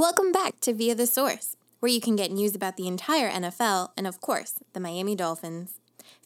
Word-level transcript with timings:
Welcome 0.00 0.32
back 0.32 0.60
to 0.60 0.72
Via 0.72 0.94
the 0.94 1.06
Source, 1.06 1.58
where 1.80 1.92
you 1.92 2.00
can 2.00 2.16
get 2.16 2.32
news 2.32 2.54
about 2.54 2.78
the 2.78 2.86
entire 2.86 3.30
NFL 3.30 3.90
and, 3.98 4.06
of 4.06 4.18
course, 4.22 4.54
the 4.72 4.80
Miami 4.80 5.14
Dolphins. 5.14 5.74